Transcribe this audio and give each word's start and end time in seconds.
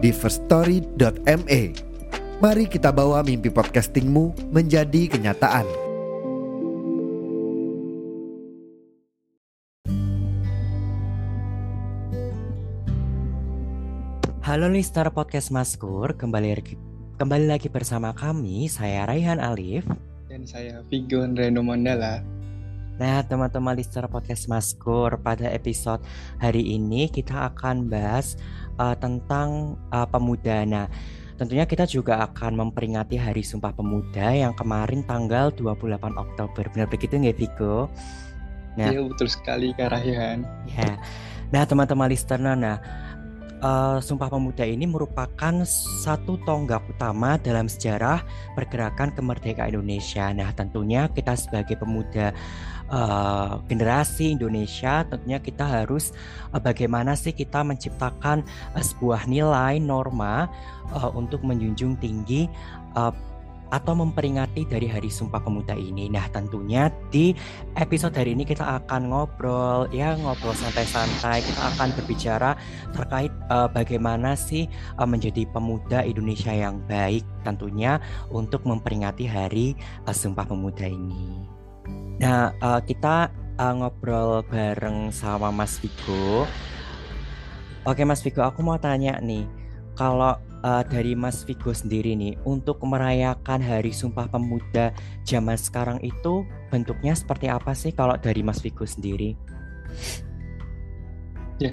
di 0.00 0.10
firststory.me. 0.16 1.62
Mari 2.40 2.64
kita 2.72 2.88
bawa 2.88 3.20
mimpi 3.20 3.52
podcastingmu 3.52 4.48
menjadi 4.48 5.12
kenyataan. 5.12 5.68
Halo 14.40 14.66
listener 14.72 15.12
podcast 15.12 15.52
Maskur, 15.52 16.16
kembali 16.16 16.48
lagi, 16.56 16.74
kembali 17.20 17.46
lagi 17.46 17.68
bersama 17.68 18.16
kami, 18.16 18.66
saya 18.72 19.04
Raihan 19.06 19.38
Alif. 19.38 19.84
Dan 20.26 20.48
saya 20.48 20.80
Vigo 20.88 21.22
Reno 21.22 21.60
Mandala. 21.60 22.24
Nah, 23.00 23.24
teman-teman 23.24 23.72
listener 23.80 24.12
podcast 24.12 24.44
Maskur, 24.44 25.16
pada 25.24 25.48
episode 25.48 26.04
hari 26.36 26.76
ini 26.76 27.08
kita 27.08 27.48
akan 27.48 27.88
bahas 27.88 28.36
uh, 28.80 28.96
tentang 28.96 29.76
uh, 29.92 30.08
pemuda. 30.08 30.64
Nah, 30.64 30.86
tentunya 31.36 31.68
kita 31.68 31.84
juga 31.84 32.24
akan 32.24 32.56
memperingati 32.56 33.20
Hari 33.20 33.44
Sumpah 33.44 33.76
Pemuda 33.76 34.32
yang 34.32 34.56
kemarin 34.56 35.04
tanggal 35.04 35.52
28 35.52 36.16
Oktober. 36.16 36.64
Benar 36.72 36.88
begitu 36.88 37.20
nggak, 37.20 37.36
Vigo? 37.36 37.92
Nah, 38.80 38.88
iya, 38.88 39.04
betul 39.04 39.28
sekali, 39.28 39.76
Kak. 39.76 39.92
Ya. 40.72 40.96
Nah, 41.50 41.62
teman-teman 41.66 42.08
listener, 42.08 42.56
nah 42.56 42.78
uh, 43.60 43.98
Sumpah 44.00 44.32
Pemuda 44.32 44.64
ini 44.64 44.88
merupakan 44.88 45.54
satu 46.02 46.40
tonggak 46.44 46.82
utama 46.88 47.36
dalam 47.40 47.68
sejarah 47.68 48.24
pergerakan 48.56 49.12
kemerdekaan 49.14 49.76
Indonesia. 49.76 50.32
Nah, 50.32 50.50
tentunya 50.56 51.06
kita 51.12 51.36
sebagai 51.36 51.76
pemuda 51.78 52.32
uh, 52.92 53.62
generasi 53.70 54.34
Indonesia, 54.36 55.06
tentunya 55.06 55.38
kita 55.40 55.64
harus 55.64 56.12
uh, 56.52 56.60
bagaimana 56.60 57.16
sih 57.16 57.32
kita 57.32 57.62
menciptakan 57.64 58.44
uh, 58.76 58.84
sebuah 58.84 59.24
nilai 59.30 59.78
norma 59.80 60.50
uh, 60.92 61.10
untuk 61.14 61.40
menjunjung 61.46 61.96
tinggi 62.02 62.50
uh, 62.98 63.14
atau 63.70 63.94
memperingati 63.94 64.66
dari 64.66 64.90
Hari 64.90 65.06
Sumpah 65.06 65.38
Pemuda 65.38 65.78
ini. 65.78 66.10
Nah, 66.10 66.26
tentunya 66.34 66.90
di 67.14 67.32
episode 67.78 68.18
hari 68.18 68.34
ini 68.34 68.42
kita 68.42 68.66
akan 68.66 69.14
ngobrol, 69.14 69.86
ya 69.94 70.18
ngobrol 70.18 70.52
santai-santai. 70.58 71.40
Kita 71.40 71.62
akan 71.74 71.94
berbicara 71.94 72.58
terkait 72.92 73.30
uh, 73.48 73.70
bagaimana 73.70 74.34
sih 74.34 74.66
uh, 74.98 75.06
menjadi 75.06 75.46
pemuda 75.54 76.02
Indonesia 76.02 76.50
yang 76.50 76.82
baik, 76.90 77.22
tentunya 77.46 78.02
untuk 78.34 78.66
memperingati 78.66 79.30
Hari 79.30 79.78
uh, 80.04 80.14
Sumpah 80.14 80.50
Pemuda 80.50 80.90
ini. 80.90 81.49
Nah, 82.20 82.52
uh, 82.60 82.80
kita 82.84 83.32
uh, 83.56 83.74
ngobrol 83.80 84.44
bareng 84.44 85.08
sama 85.08 85.48
Mas 85.48 85.80
Vigo. 85.80 86.44
Oke, 87.88 88.04
Mas 88.04 88.20
Vigo, 88.20 88.44
aku 88.44 88.60
mau 88.60 88.76
tanya 88.76 89.16
nih, 89.24 89.48
kalau 89.96 90.36
uh, 90.60 90.84
dari 90.84 91.16
Mas 91.16 91.40
Vigo 91.48 91.72
sendiri 91.72 92.12
nih 92.12 92.36
untuk 92.44 92.76
merayakan 92.84 93.64
Hari 93.64 93.88
Sumpah 93.88 94.28
Pemuda 94.28 94.92
zaman 95.24 95.56
sekarang 95.56 95.96
itu 96.04 96.44
bentuknya 96.68 97.16
seperti 97.16 97.48
apa 97.48 97.72
sih 97.72 97.92
kalau 97.96 98.20
dari 98.20 98.44
Mas 98.44 98.60
Vigo 98.60 98.84
sendiri? 98.84 99.32
Ya, 101.56 101.72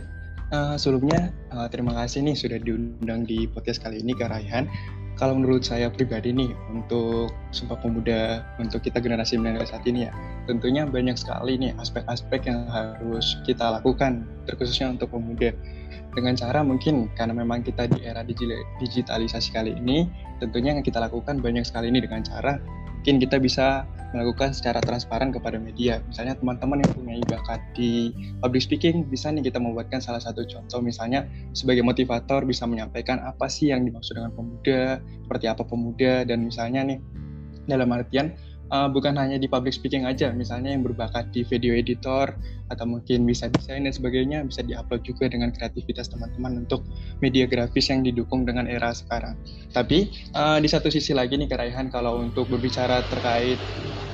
uh, 0.56 0.80
sebelumnya 0.80 1.36
uh, 1.52 1.68
terima 1.68 1.92
kasih 1.92 2.24
nih 2.24 2.36
sudah 2.40 2.60
diundang 2.64 3.28
di 3.28 3.52
podcast 3.52 3.84
kali 3.84 4.00
ini 4.00 4.16
Kak 4.16 4.32
Raihan. 4.32 4.68
Kalau 5.18 5.34
menurut 5.34 5.66
saya 5.66 5.90
pribadi 5.90 6.30
nih 6.30 6.54
untuk 6.70 7.34
Sumpah 7.50 7.82
Pemuda 7.82 8.46
untuk 8.62 8.86
kita 8.86 9.02
generasi 9.02 9.34
milenial 9.42 9.66
saat 9.66 9.82
ini 9.90 10.06
ya, 10.06 10.14
tentunya 10.46 10.86
banyak 10.86 11.18
sekali 11.18 11.58
nih 11.58 11.74
aspek-aspek 11.82 12.46
yang 12.46 12.70
harus 12.70 13.42
kita 13.42 13.66
lakukan 13.82 14.30
terkhususnya 14.46 14.94
untuk 14.94 15.10
pemuda. 15.10 15.58
Dengan 16.14 16.38
cara 16.38 16.62
mungkin 16.62 17.10
karena 17.18 17.34
memang 17.34 17.66
kita 17.66 17.90
di 17.90 18.06
era 18.06 18.22
digitalisasi 18.78 19.50
kali 19.54 19.74
ini 19.74 20.06
tentunya 20.38 20.78
yang 20.78 20.86
kita 20.86 21.02
lakukan 21.02 21.42
banyak 21.42 21.66
sekali 21.66 21.90
ini 21.90 22.06
dengan 22.06 22.22
cara 22.22 22.62
mungkin 23.08 23.24
kita 23.24 23.40
bisa 23.40 23.88
melakukan 24.12 24.52
secara 24.52 24.84
transparan 24.84 25.32
kepada 25.32 25.56
media. 25.56 26.04
Misalnya 26.12 26.36
teman-teman 26.36 26.84
yang 26.84 26.92
punya 26.92 27.16
bakat 27.24 27.64
di 27.72 28.12
public 28.44 28.68
speaking 28.68 29.08
bisa 29.08 29.32
nih 29.32 29.48
kita 29.48 29.64
membuatkan 29.64 30.04
salah 30.04 30.20
satu 30.20 30.44
contoh. 30.44 30.84
Misalnya 30.84 31.24
sebagai 31.56 31.88
motivator 31.88 32.44
bisa 32.44 32.68
menyampaikan 32.68 33.24
apa 33.24 33.48
sih 33.48 33.72
yang 33.72 33.88
dimaksud 33.88 34.12
dengan 34.20 34.36
pemuda 34.36 35.00
seperti 35.24 35.46
apa 35.48 35.64
pemuda 35.64 36.28
dan 36.28 36.52
misalnya 36.52 36.84
nih 36.84 37.00
dalam 37.72 37.88
artian 37.96 38.36
uh, 38.72 38.88
bukan 38.92 39.16
hanya 39.16 39.40
di 39.40 39.48
public 39.48 39.76
speaking 39.76 40.08
aja, 40.08 40.32
misalnya 40.32 40.74
yang 40.76 40.84
berbakat 40.84 41.30
di 41.32 41.44
video 41.48 41.76
editor 41.76 42.36
atau 42.68 42.84
mungkin 42.84 43.24
bisa 43.24 43.48
desain 43.48 43.88
dan 43.88 43.94
sebagainya 43.96 44.44
bisa 44.44 44.60
diupload 44.64 45.00
juga 45.08 45.32
dengan 45.32 45.56
kreativitas 45.56 46.12
teman-teman 46.12 46.68
untuk 46.68 46.84
media 47.24 47.48
grafis 47.48 47.88
yang 47.88 48.04
didukung 48.04 48.44
dengan 48.44 48.68
era 48.68 48.92
sekarang. 48.92 49.40
Tapi 49.72 50.12
uh, 50.36 50.60
di 50.60 50.68
satu 50.68 50.92
sisi 50.92 51.16
lagi 51.16 51.40
nih 51.40 51.48
Keraihan 51.48 51.88
kalau 51.88 52.20
untuk 52.20 52.52
berbicara 52.52 53.04
terkait 53.08 53.60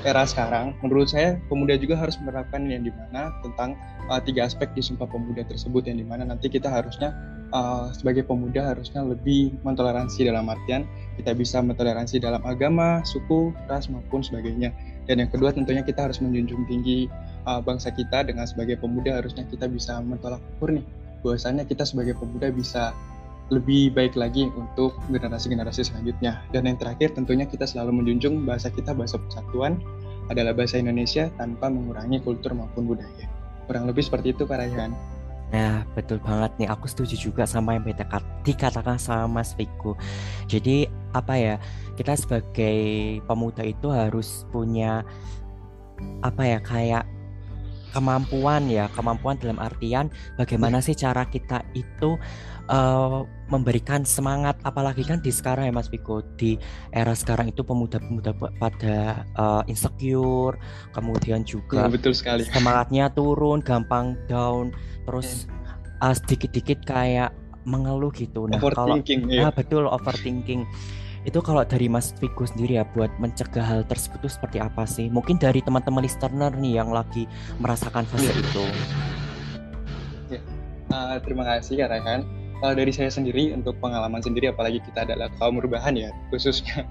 era 0.03 0.27
sekarang, 0.27 0.75
menurut 0.83 1.07
saya 1.09 1.39
pemuda 1.47 1.79
juga 1.79 1.95
harus 1.95 2.19
menerapkan 2.19 2.67
yang 2.67 2.83
di 2.83 2.91
mana 2.91 3.31
tentang 3.39 3.79
uh, 4.11 4.19
tiga 4.19 4.45
aspek 4.45 4.69
di 4.75 4.83
Sumpah 4.83 5.07
Pemuda 5.07 5.47
tersebut 5.47 5.87
yang 5.87 5.97
di 5.97 6.05
mana 6.05 6.27
nanti 6.27 6.51
kita 6.51 6.67
harusnya 6.67 7.15
uh, 7.53 7.93
sebagai 7.93 8.25
pemuda 8.25 8.73
harusnya 8.73 9.05
lebih 9.05 9.53
mentoleransi 9.61 10.27
dalam 10.27 10.49
artian 10.49 10.83
kita 11.13 11.37
bisa 11.37 11.61
mentoleransi 11.61 12.17
dalam 12.17 12.41
agama, 12.41 13.05
suku, 13.05 13.53
ras 13.69 13.85
maupun 13.87 14.25
sebagainya. 14.25 14.73
Dan 15.05 15.21
yang 15.21 15.29
kedua 15.29 15.53
tentunya 15.53 15.85
kita 15.85 16.09
harus 16.09 16.17
menjunjung 16.19 16.65
tinggi 16.65 17.05
uh, 17.45 17.61
bangsa 17.61 17.93
kita 17.93 18.25
dengan 18.25 18.49
sebagai 18.49 18.81
pemuda 18.81 19.21
harusnya 19.21 19.45
kita 19.45 19.69
bisa 19.69 20.01
mentolak 20.01 20.41
ukur 20.57 20.73
nih 20.73 20.85
bahwasanya 21.21 21.63
kita 21.63 21.87
sebagai 21.87 22.17
pemuda 22.19 22.51
bisa 22.51 22.91
lebih 23.51 23.91
baik 23.93 24.15
lagi 24.17 24.49
untuk 24.55 24.97
generasi-generasi 25.11 25.85
selanjutnya. 25.85 26.41
Dan 26.49 26.65
yang 26.65 26.79
terakhir 26.79 27.13
tentunya 27.13 27.45
kita 27.45 27.67
selalu 27.67 28.01
menjunjung 28.01 28.47
bahasa 28.47 28.71
kita 28.73 28.95
bahasa 28.95 29.19
persatuan 29.21 29.77
adalah 30.31 30.55
bahasa 30.55 30.79
Indonesia 30.79 31.27
tanpa 31.35 31.67
mengurangi 31.67 32.23
kultur 32.23 32.55
maupun 32.55 32.87
budaya. 32.87 33.27
Kurang 33.67 33.85
lebih 33.85 34.03
seperti 34.03 34.31
itu 34.31 34.47
Kak 34.47 34.59
Rayhan. 34.59 35.12
Nah, 35.53 35.85
betul 35.93 36.17
banget 36.17 36.49
nih. 36.57 36.67
Aku 36.73 36.89
setuju 36.89 37.13
juga 37.13 37.45
sama 37.45 37.77
yang 37.77 37.85
dikatakan 38.41 38.97
sama 38.97 39.39
Mas 39.39 39.53
Vigo. 39.53 39.93
Jadi, 40.49 40.89
apa 41.13 41.37
ya, 41.37 41.55
kita 41.93 42.17
sebagai 42.17 42.77
pemuda 43.29 43.61
itu 43.61 43.93
harus 43.93 44.49
punya 44.49 45.05
apa 46.25 46.41
ya, 46.41 46.57
kayak 46.57 47.05
kemampuan 47.93 48.65
ya, 48.65 48.89
kemampuan 48.97 49.37
dalam 49.37 49.61
artian 49.61 50.09
bagaimana 50.41 50.81
sih 50.81 50.97
cara 50.97 51.29
kita 51.29 51.61
itu 51.77 52.17
uh, 52.69 53.21
memberikan 53.51 54.07
semangat 54.07 54.55
apalagi 54.63 55.03
kan 55.03 55.19
di 55.19 55.31
sekarang 55.33 55.67
ya 55.67 55.73
Mas 55.73 55.91
Piko 55.91 56.23
di 56.39 56.55
era 56.95 57.11
sekarang 57.11 57.51
itu 57.51 57.61
pemuda-pemuda 57.65 58.33
pada 58.57 59.27
uh, 59.35 59.63
insecure 59.67 60.55
kemudian 60.95 61.43
juga 61.43 61.87
hmm, 61.87 61.93
betul 61.93 62.13
sekali 62.15 62.47
semangatnya 62.47 63.11
turun 63.11 63.59
gampang 63.59 64.15
down 64.25 64.71
terus 65.03 65.45
uh, 65.99 66.15
sedikit-dikit 66.15 66.83
kayak 66.87 67.31
mengeluh 67.63 68.11
gitu 68.11 68.47
nah 68.47 68.59
kalau 68.59 68.99
ya. 68.99 69.47
ah, 69.47 69.53
betul 69.55 69.87
overthinking 69.87 70.67
itu 71.23 71.39
kalau 71.39 71.63
dari 71.63 71.87
Mas 71.87 72.11
Vigo 72.19 72.43
sendiri 72.43 72.75
ya 72.75 72.83
buat 72.83 73.07
mencegah 73.15 73.63
hal 73.63 73.81
tersebut 73.87 74.27
itu 74.27 74.35
seperti 74.35 74.59
apa 74.59 74.83
sih? 74.83 75.07
Mungkin 75.07 75.39
dari 75.39 75.63
teman-teman 75.63 76.03
listener 76.03 76.51
nih 76.59 76.83
yang 76.83 76.91
lagi 76.91 77.31
merasakan 77.63 78.03
fase 78.03 78.27
ya. 78.27 78.33
itu. 78.35 78.65
Ya. 80.35 80.41
Uh, 80.91 81.15
terima 81.23 81.47
kasih 81.47 81.79
Kak 81.79 81.95
Rehan. 81.95 82.27
Kalau 82.59 82.75
dari 82.75 82.91
saya 82.91 83.07
sendiri 83.07 83.55
untuk 83.55 83.79
pengalaman 83.79 84.19
sendiri 84.19 84.51
apalagi 84.51 84.83
kita 84.83 85.07
adalah 85.07 85.31
kaum 85.39 85.63
perubahan 85.63 85.95
ya 85.95 86.11
khususnya. 86.27 86.83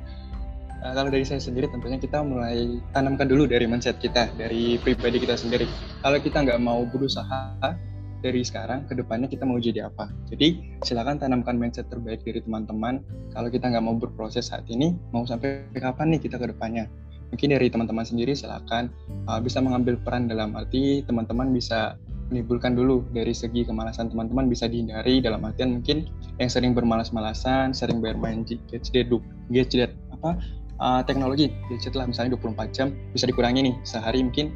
Uh, 0.81 0.97
kalau 0.97 1.13
dari 1.13 1.29
saya 1.29 1.39
sendiri 1.39 1.69
tentunya 1.69 2.01
kita 2.01 2.25
mulai 2.25 2.81
tanamkan 2.97 3.29
dulu 3.29 3.45
dari 3.45 3.69
mindset 3.69 4.01
kita, 4.01 4.33
dari 4.41 4.81
pribadi 4.81 5.21
kita 5.21 5.37
sendiri. 5.37 5.69
Kalau 6.01 6.17
kita 6.17 6.41
nggak 6.41 6.57
mau 6.57 6.89
berusaha 6.89 7.61
dari 8.23 8.47
sekarang 8.47 8.87
ke 8.87 8.95
depannya 8.95 9.27
kita 9.27 9.43
mau 9.43 9.59
jadi 9.59 9.91
apa. 9.91 10.09
Jadi 10.31 10.79
silakan 10.87 11.19
tanamkan 11.19 11.59
mindset 11.59 11.91
terbaik 11.91 12.23
dari 12.23 12.39
teman-teman. 12.39 13.03
Kalau 13.35 13.51
kita 13.51 13.69
nggak 13.69 13.85
mau 13.85 13.99
berproses 13.99 14.55
saat 14.55 14.65
ini, 14.71 14.95
mau 15.11 15.27
sampai 15.27 15.67
kapan 15.75 16.15
nih 16.15 16.21
kita 16.23 16.39
ke 16.39 16.55
depannya? 16.55 16.87
Mungkin 17.35 17.49
dari 17.59 17.67
teman-teman 17.67 18.07
sendiri 18.07 18.39
silakan 18.39 18.93
uh, 19.27 19.41
bisa 19.43 19.59
mengambil 19.59 19.99
peran 19.99 20.31
dalam 20.31 20.55
arti 20.55 21.03
teman-teman 21.03 21.51
bisa 21.51 21.97
menimbulkan 22.31 22.73
dulu 22.73 23.05
dari 23.13 23.37
segi 23.37 23.69
kemalasan 23.69 24.09
teman-teman 24.09 24.49
bisa 24.49 24.65
dihindari 24.65 25.21
dalam 25.21 25.45
artian 25.45 25.81
mungkin 25.81 26.09
yang 26.41 26.49
sering 26.49 26.73
bermalas-malasan, 26.73 27.77
sering 27.77 28.01
bermain 28.01 28.45
gadget, 28.45 29.09
gadget 29.53 29.93
apa 30.13 30.41
uh, 30.81 31.01
teknologi 31.05 31.53
gadget 31.69 31.93
lah 31.93 32.09
misalnya 32.09 32.37
24 32.41 32.73
jam 32.73 32.89
bisa 33.13 33.29
dikurangi 33.29 33.71
nih 33.71 33.75
sehari 33.85 34.25
mungkin 34.25 34.53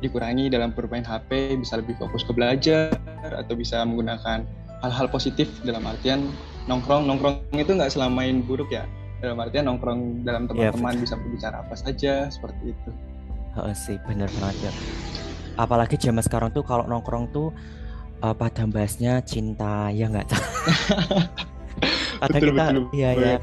dikurangi 0.00 0.48
dalam 0.48 0.72
bermain 0.72 1.04
HP 1.04 1.60
bisa 1.60 1.78
lebih 1.78 1.96
fokus 2.00 2.24
ke 2.24 2.32
belajar 2.32 2.92
atau 3.24 3.54
bisa 3.54 3.84
menggunakan 3.84 4.44
hal-hal 4.80 5.06
positif 5.12 5.48
dalam 5.62 5.84
artian 5.84 6.32
nongkrong. 6.66 7.04
Nongkrong 7.04 7.54
itu 7.56 7.76
nggak 7.76 7.92
selamain 7.92 8.40
buruk 8.44 8.72
ya 8.72 8.88
dalam 9.20 9.36
artian 9.40 9.68
nongkrong 9.68 10.24
dalam 10.24 10.48
iya, 10.56 10.72
teman-teman 10.72 10.94
ya, 10.96 11.00
bisa 11.04 11.14
berbicara 11.20 11.56
apa 11.60 11.74
saja 11.76 12.12
seperti 12.32 12.72
itu. 12.72 12.90
Oh, 13.60 13.72
sih 13.76 14.00
bener 14.08 14.32
banget 14.40 14.70
ya. 14.70 14.72
Apalagi 15.60 16.00
zaman 16.00 16.24
sekarang 16.24 16.56
tuh 16.56 16.64
kalau 16.64 16.88
nongkrong 16.88 17.28
tuh 17.28 17.52
uh, 18.24 18.32
pada 18.32 18.64
bahasnya 18.64 19.20
cinta 19.20 19.92
ya 19.92 20.08
nggak? 20.08 20.28
Kadang 22.20 22.40
kita 22.40 22.64
betul, 22.72 22.84
iya 22.96 23.10
ya 23.16 23.36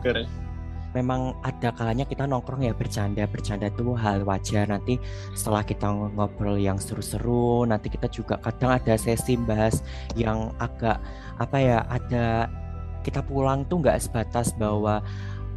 memang 0.98 1.38
ada 1.46 1.70
kalanya 1.70 2.10
kita 2.10 2.26
nongkrong 2.26 2.66
ya 2.66 2.74
bercanda 2.74 3.30
bercanda 3.30 3.70
tuh 3.78 3.94
hal 3.94 4.26
wajar. 4.26 4.66
Nanti 4.66 4.98
setelah 5.38 5.62
kita 5.62 5.86
ngobrol 6.18 6.58
yang 6.58 6.82
seru-seru 6.82 7.70
nanti 7.70 7.94
kita 7.94 8.10
juga 8.10 8.42
kadang 8.42 8.82
ada 8.82 8.98
sesi 8.98 9.38
bahas 9.38 9.86
yang 10.18 10.50
agak 10.58 10.98
apa 11.38 11.58
ya 11.62 11.80
ada 11.86 12.50
kita 13.06 13.22
pulang 13.22 13.64
tuh 13.70 13.86
nggak 13.86 14.02
sebatas 14.02 14.52
bahwa 14.58 15.06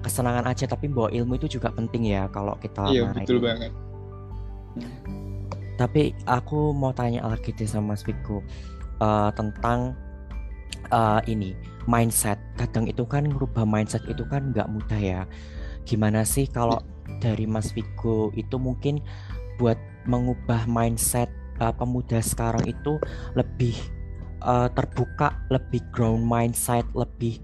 kesenangan 0.04 0.48
aja 0.48 0.64
tapi 0.68 0.88
bawa 0.88 1.08
ilmu 1.12 1.36
itu 1.36 1.56
juga 1.60 1.72
penting 1.72 2.12
ya 2.12 2.28
kalau 2.28 2.52
kita 2.60 2.84
iya 2.92 3.08
betul 3.10 3.40
banget. 3.40 3.72
Tapi 5.80 6.12
aku 6.28 6.76
mau 6.76 6.92
tanya 6.92 7.24
lagi 7.24 7.56
deh 7.56 7.64
sama 7.64 7.96
Mas 7.96 8.04
Viko 8.04 8.44
uh, 9.00 9.32
tentang 9.32 9.96
uh, 10.90 11.20
ini 11.26 11.54
mindset. 11.88 12.38
Kadang 12.58 12.86
itu 12.86 13.06
kan 13.06 13.26
merubah 13.26 13.64
mindset 13.66 14.04
itu 14.06 14.22
kan 14.28 14.50
nggak 14.54 14.68
mudah 14.70 15.00
ya. 15.00 15.20
Gimana 15.88 16.22
sih 16.22 16.46
kalau 16.46 16.78
dari 17.18 17.48
Mas 17.48 17.74
Viko 17.74 18.30
itu 18.38 18.56
mungkin 18.60 19.02
buat 19.58 19.76
mengubah 20.06 20.64
mindset 20.70 21.28
uh, 21.60 21.74
pemuda 21.74 22.22
sekarang 22.22 22.64
itu 22.64 22.96
lebih 23.36 23.76
uh, 24.44 24.70
terbuka, 24.72 25.36
lebih 25.52 25.84
ground 25.92 26.24
mindset, 26.24 26.86
lebih 26.96 27.40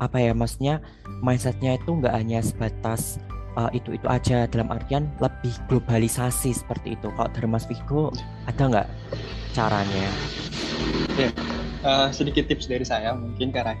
apa 0.00 0.16
ya 0.16 0.32
maksudnya 0.32 0.80
mindsetnya 1.20 1.76
itu 1.76 1.92
nggak 1.92 2.16
hanya 2.16 2.40
sebatas 2.40 3.20
uh, 3.60 3.68
itu 3.76 3.92
itu 3.92 4.06
aja 4.08 4.48
dalam 4.48 4.72
artian 4.72 5.12
lebih 5.20 5.52
globalisasi 5.68 6.56
seperti 6.56 6.96
itu. 6.96 7.12
Kalau 7.12 7.30
dari 7.30 7.48
Mas 7.48 7.68
Vigo 7.68 8.08
ada 8.48 8.62
nggak 8.64 8.88
caranya? 9.52 10.08
Ya, 11.18 11.28
uh, 11.84 12.08
sedikit 12.12 12.48
tips 12.48 12.68
dari 12.68 12.84
saya 12.84 13.12
mungkin 13.16 13.52
karena 13.52 13.76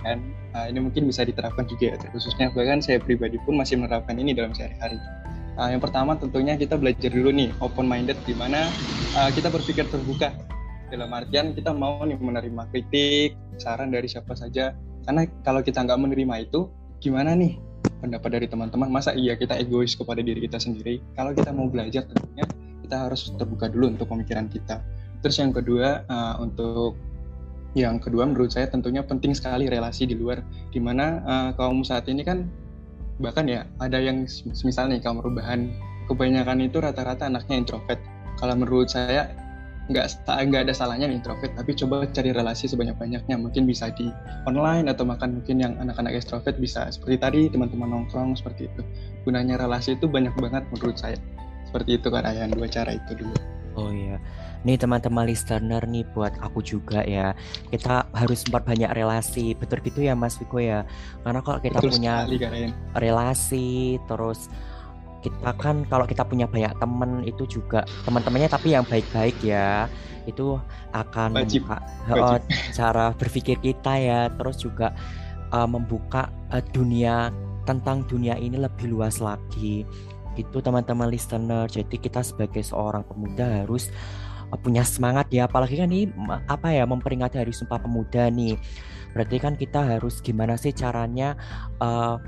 uh, 0.56 0.66
ini 0.68 0.78
mungkin 0.80 1.08
bisa 1.08 1.24
diterapkan 1.24 1.66
juga 1.68 1.94
ya, 1.94 1.96
khususnya 2.12 2.52
bahkan 2.52 2.80
saya 2.80 3.00
pribadi 3.00 3.36
pun 3.42 3.56
masih 3.56 3.80
menerapkan 3.80 4.16
ini 4.16 4.32
dalam 4.36 4.52
sehari-hari. 4.56 4.98
Uh, 5.60 5.68
yang 5.68 5.82
pertama 5.82 6.16
tentunya 6.16 6.56
kita 6.56 6.80
belajar 6.80 7.12
dulu 7.12 7.28
nih 7.34 7.52
open 7.60 7.84
minded 7.84 8.16
di 8.24 8.32
mana 8.32 8.70
uh, 9.18 9.30
kita 9.34 9.52
berpikir 9.52 9.84
terbuka. 9.90 10.32
Dalam 10.90 11.10
artian 11.14 11.54
kita 11.54 11.70
mau 11.70 12.02
nih 12.02 12.18
menerima 12.18 12.66
kritik 12.74 13.38
saran 13.62 13.94
dari 13.94 14.10
siapa 14.10 14.34
saja. 14.34 14.74
Karena 15.06 15.22
kalau 15.46 15.62
kita 15.62 15.86
nggak 15.86 16.00
menerima 16.02 16.50
itu 16.50 16.66
gimana 16.98 17.38
nih 17.38 17.62
pendapat 18.02 18.40
dari 18.40 18.46
teman-teman? 18.50 18.90
Masa 18.90 19.14
iya 19.14 19.38
kita 19.38 19.54
egois 19.54 19.94
kepada 19.94 20.18
diri 20.18 20.42
kita 20.50 20.58
sendiri? 20.58 20.98
Kalau 21.14 21.30
kita 21.30 21.54
mau 21.54 21.70
belajar 21.70 22.10
tentunya 22.10 22.42
kita 22.82 23.06
harus 23.06 23.30
terbuka 23.38 23.70
dulu 23.70 23.94
untuk 23.94 24.10
pemikiran 24.10 24.50
kita. 24.50 24.82
Terus 25.22 25.36
yang 25.38 25.54
kedua 25.54 26.02
uh, 26.10 26.42
untuk 26.42 26.98
yang 27.78 28.02
kedua 28.02 28.26
menurut 28.26 28.50
saya 28.50 28.66
tentunya 28.66 29.06
penting 29.06 29.30
sekali 29.30 29.70
relasi 29.70 30.02
di 30.02 30.18
luar 30.18 30.42
di 30.74 30.82
mana 30.82 31.22
uh, 31.22 31.30
eh, 31.30 31.50
kaum 31.54 31.86
saat 31.86 32.10
ini 32.10 32.26
kan 32.26 32.50
bahkan 33.20 33.46
ya 33.46 33.68
ada 33.78 34.00
yang 34.00 34.26
misalnya 34.64 34.98
kaum 34.98 35.20
perubahan 35.22 35.70
kebanyakan 36.10 36.66
itu 36.66 36.82
rata-rata 36.82 37.30
anaknya 37.30 37.62
introvert. 37.62 38.00
Kalau 38.40 38.56
menurut 38.58 38.90
saya 38.90 39.30
nggak 39.90 40.26
nggak 40.26 40.62
ada 40.70 40.74
salahnya 40.74 41.10
nih 41.10 41.18
introvert 41.18 41.50
tapi 41.58 41.74
coba 41.74 42.06
cari 42.14 42.30
relasi 42.30 42.70
sebanyak 42.70 42.94
banyaknya 42.94 43.34
mungkin 43.34 43.66
bisa 43.66 43.90
di 43.90 44.06
online 44.46 44.86
atau 44.86 45.02
makan 45.02 45.42
mungkin 45.42 45.58
yang 45.62 45.78
anak-anak 45.78 46.18
extrovert 46.18 46.58
bisa. 46.58 46.90
Seperti 46.90 47.16
tadi 47.20 47.40
teman-teman 47.52 47.92
nongkrong 47.92 48.34
seperti 48.34 48.66
itu. 48.66 48.82
Gunanya 49.22 49.60
relasi 49.60 49.94
itu 49.94 50.10
banyak 50.10 50.34
banget 50.40 50.66
menurut 50.74 50.98
saya. 50.98 51.20
Seperti 51.70 52.02
itu 52.02 52.08
kan 52.10 52.26
ayah 52.26 52.50
dua 52.50 52.66
cara 52.66 52.98
itu 52.98 53.14
dulu 53.14 53.59
oh 53.76 53.90
iya. 53.90 54.16
Nih 54.66 54.76
teman-teman 54.76 55.24
listener 55.24 55.82
nih 55.88 56.04
buat 56.12 56.36
aku 56.40 56.60
juga 56.60 57.00
ya. 57.04 57.32
Kita 57.72 58.08
harus 58.12 58.44
banyak 58.48 58.90
relasi. 58.92 59.56
Betul 59.56 59.80
gitu 59.84 60.04
ya 60.04 60.12
Mas 60.12 60.36
Viko 60.36 60.60
ya? 60.60 60.84
Karena 61.24 61.40
kalau 61.40 61.58
kita 61.62 61.80
Betul 61.80 61.96
punya 61.96 62.14
sekali, 62.28 62.36
relasi 62.96 63.70
terus 64.04 64.50
kita 65.20 65.52
kan 65.60 65.84
kalau 65.84 66.08
kita 66.08 66.24
punya 66.24 66.48
banyak 66.48 66.72
teman 66.80 67.20
itu 67.28 67.44
juga 67.44 67.84
teman-temannya 68.08 68.48
tapi 68.48 68.72
yang 68.72 68.88
baik-baik 68.88 69.36
ya 69.44 69.84
itu 70.24 70.56
akan 70.96 71.36
Wajib. 71.36 71.68
membuka 71.68 71.76
Wajib. 72.08 72.42
cara 72.72 73.06
berpikir 73.16 73.56
kita 73.60 73.92
ya. 74.00 74.20
Terus 74.32 74.56
juga 74.60 74.96
uh, 75.52 75.68
membuka 75.68 76.32
uh, 76.52 76.64
dunia 76.72 77.32
tentang 77.68 78.02
dunia 78.08 78.34
ini 78.40 78.56
lebih 78.56 78.90
luas 78.90 79.20
lagi 79.20 79.84
itu 80.38 80.58
teman-teman 80.62 81.10
listener. 81.10 81.66
Jadi 81.66 81.96
kita 81.98 82.22
sebagai 82.22 82.62
seorang 82.62 83.02
pemuda 83.06 83.64
harus 83.64 83.90
uh, 84.50 84.58
punya 84.58 84.86
semangat 84.86 85.30
ya. 85.32 85.50
Apalagi 85.50 85.80
kan 85.80 85.90
ini 85.90 86.10
apa 86.46 86.70
ya 86.70 86.86
memperingati 86.86 87.40
hari 87.40 87.54
Sumpah 87.54 87.80
Pemuda 87.82 88.30
nih. 88.30 88.58
Berarti 89.10 89.36
kan 89.42 89.54
kita 89.58 89.82
harus 89.96 90.22
gimana 90.22 90.54
sih 90.54 90.70
caranya 90.70 91.34
uh, 91.82 92.18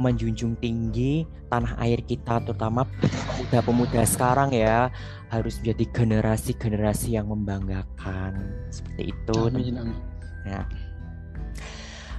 menjunjung 0.00 0.56
tinggi 0.60 1.28
tanah 1.52 1.76
air 1.82 2.00
kita 2.00 2.40
terutama 2.46 2.88
pemuda-pemuda 3.00 4.04
sekarang 4.04 4.52
ya. 4.52 4.92
Harus 5.30 5.62
menjadi 5.62 6.04
generasi-generasi 6.04 7.16
yang 7.16 7.30
membanggakan. 7.30 8.52
Seperti 8.68 9.14
itu. 9.14 9.38
Amin, 9.48 9.78
amin. 9.78 9.98
Nah, 10.44 10.64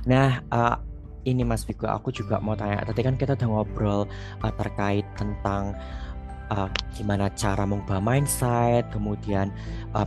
nah 0.08 0.30
uh, 0.50 0.78
ini 1.26 1.46
Mas 1.46 1.64
Vigo, 1.64 1.86
aku 1.86 2.10
juga 2.10 2.42
mau 2.42 2.58
tanya. 2.58 2.82
Tadi 2.82 3.02
kan 3.06 3.16
kita 3.16 3.38
udah 3.38 3.48
ngobrol 3.48 4.02
uh, 4.42 4.54
terkait 4.58 5.06
tentang 5.16 5.78
uh, 6.50 6.68
gimana 6.98 7.30
cara 7.38 7.64
mengubah 7.64 8.02
mindset, 8.02 8.90
kemudian 8.90 9.54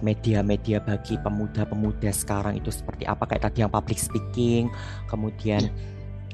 media-media 0.02 0.82
uh, 0.82 0.84
bagi 0.84 1.16
pemuda-pemuda 1.20 2.10
sekarang 2.10 2.58
itu 2.58 2.74
seperti 2.74 3.06
apa 3.06 3.24
kayak 3.24 3.50
tadi 3.50 3.64
yang 3.64 3.72
public 3.72 3.98
speaking, 3.98 4.68
kemudian 5.06 5.70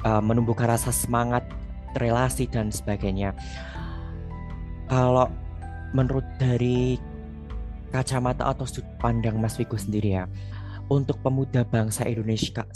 uh, 0.02 0.22
menumbuhkan 0.22 0.72
rasa 0.72 0.90
semangat 0.90 1.44
relasi 1.98 2.46
dan 2.46 2.70
sebagainya. 2.70 3.34
Kalau 4.90 5.30
menurut 5.94 6.26
dari 6.38 6.98
kacamata 7.90 8.46
atau 8.46 8.62
sudut 8.66 8.86
pandang 9.02 9.38
Mas 9.42 9.58
Vigo 9.58 9.74
sendiri 9.74 10.18
ya, 10.18 10.30
untuk 10.90 11.18
pemuda 11.22 11.62
bangsa 11.66 12.06
Indonesia 12.06 12.66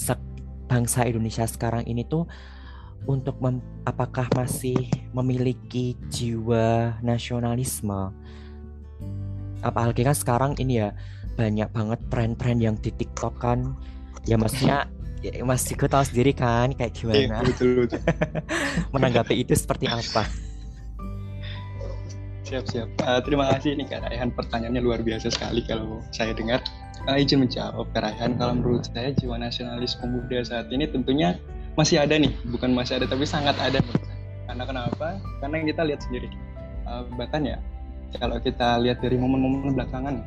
bangsa 0.67 1.07
Indonesia 1.07 1.45
sekarang 1.45 1.85
ini 1.87 2.05
tuh 2.07 2.25
untuk 3.05 3.37
mem, 3.41 3.61
apakah 3.85 4.29
masih 4.33 4.77
memiliki 5.13 5.97
jiwa 6.09 6.97
nasionalisme? 7.05 8.13
Apalagi 9.61 10.05
kan 10.05 10.17
sekarang 10.17 10.53
ini 10.61 10.81
ya 10.81 10.97
banyak 11.35 11.69
banget 11.73 12.01
tren-tren 12.09 12.59
yang 12.63 12.77
di 12.79 12.95
TikTok 12.95 13.43
kan 13.43 13.75
ya 14.25 14.39
maksudnya 14.39 14.87
ya, 15.21 15.43
Mas 15.43 15.65
Ciko 15.67 15.89
tahu 15.89 16.05
sendiri 16.05 16.33
kan 16.37 16.73
kayak 16.73 16.93
gimana. 16.97 17.41
Iya, 17.41 17.49
betul, 17.49 17.69
betul. 17.89 18.01
Menanggapi 18.95 19.35
itu 19.41 19.53
seperti 19.57 19.89
apa? 19.89 20.29
Siap, 22.55 22.71
siap. 22.71 22.89
Uh, 23.03 23.19
terima 23.19 23.51
kasih 23.51 23.75
nih 23.75 23.83
Kak 23.91 24.07
Raihan. 24.07 24.31
Pertanyaannya 24.31 24.79
luar 24.79 25.03
biasa 25.03 25.27
sekali 25.27 25.67
kalau 25.67 25.99
saya 26.15 26.31
dengar. 26.39 26.63
Uh, 27.11 27.19
izin 27.19 27.43
menjawab 27.43 27.91
Kak 27.91 28.07
Raihan. 28.07 28.39
Kalau 28.39 28.55
menurut 28.55 28.87
saya 28.87 29.11
jiwa 29.11 29.43
nasionalis 29.43 29.99
pemuda 29.99 30.39
saat 30.47 30.71
ini 30.71 30.87
tentunya 30.87 31.35
masih 31.75 31.99
ada 31.99 32.15
nih. 32.15 32.31
Bukan 32.55 32.71
masih 32.71 33.03
ada, 33.03 33.11
tapi 33.11 33.27
sangat 33.27 33.59
ada. 33.59 33.83
Karena 34.47 34.71
kenapa? 34.71 35.19
Karena 35.43 35.67
kita 35.67 35.83
lihat 35.83 36.07
sendiri. 36.07 36.31
Uh, 36.87 37.03
bahkan 37.19 37.43
ya, 37.43 37.59
kalau 38.23 38.39
kita 38.39 38.79
lihat 38.87 39.03
dari 39.03 39.19
momen-momen 39.19 39.75
belakangan, 39.75 40.23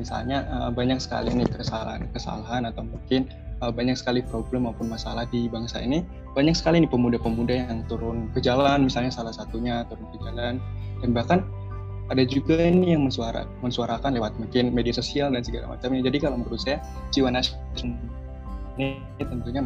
misalnya 0.00 0.48
uh, 0.48 0.72
banyak 0.72 0.96
sekali 0.96 1.28
nih 1.28 1.44
kesalahan-kesalahan 1.60 2.72
atau 2.72 2.88
mungkin 2.88 3.28
uh, 3.60 3.68
banyak 3.68 4.00
sekali 4.00 4.24
problem 4.24 4.64
maupun 4.64 4.88
masalah 4.88 5.28
di 5.28 5.44
bangsa 5.48 5.84
ini 5.84 6.04
banyak 6.32 6.56
sekali 6.56 6.84
nih 6.84 6.88
pemuda-pemuda 6.88 7.68
yang 7.68 7.80
turun 7.88 8.28
ke 8.32 8.44
jalan 8.44 8.84
misalnya 8.84 9.08
salah 9.08 9.32
satunya 9.32 9.88
turun 9.88 10.04
ke 10.12 10.16
jalan 10.20 10.60
dan 11.00 11.10
bahkan 11.16 11.40
ada 12.06 12.22
juga 12.22 12.54
ini 12.62 12.94
yang 12.94 13.02
mensuara, 13.02 13.46
mensuarakan 13.62 14.14
lewat 14.14 14.38
mungkin 14.38 14.70
media 14.70 14.94
sosial 14.94 15.34
dan 15.34 15.42
segala 15.42 15.74
macamnya 15.74 16.06
jadi 16.06 16.18
kalau 16.22 16.38
menurut 16.38 16.62
saya 16.62 16.78
jiwa 17.10 17.34
nasional 17.34 17.98
ini 18.76 19.02
tentunya 19.18 19.62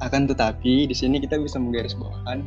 akan 0.00 0.24
tetapi 0.24 0.88
di 0.88 0.96
sini 0.96 1.20
kita 1.20 1.36
bisa 1.36 1.60
menggaris 1.60 1.92
bawahan 1.92 2.40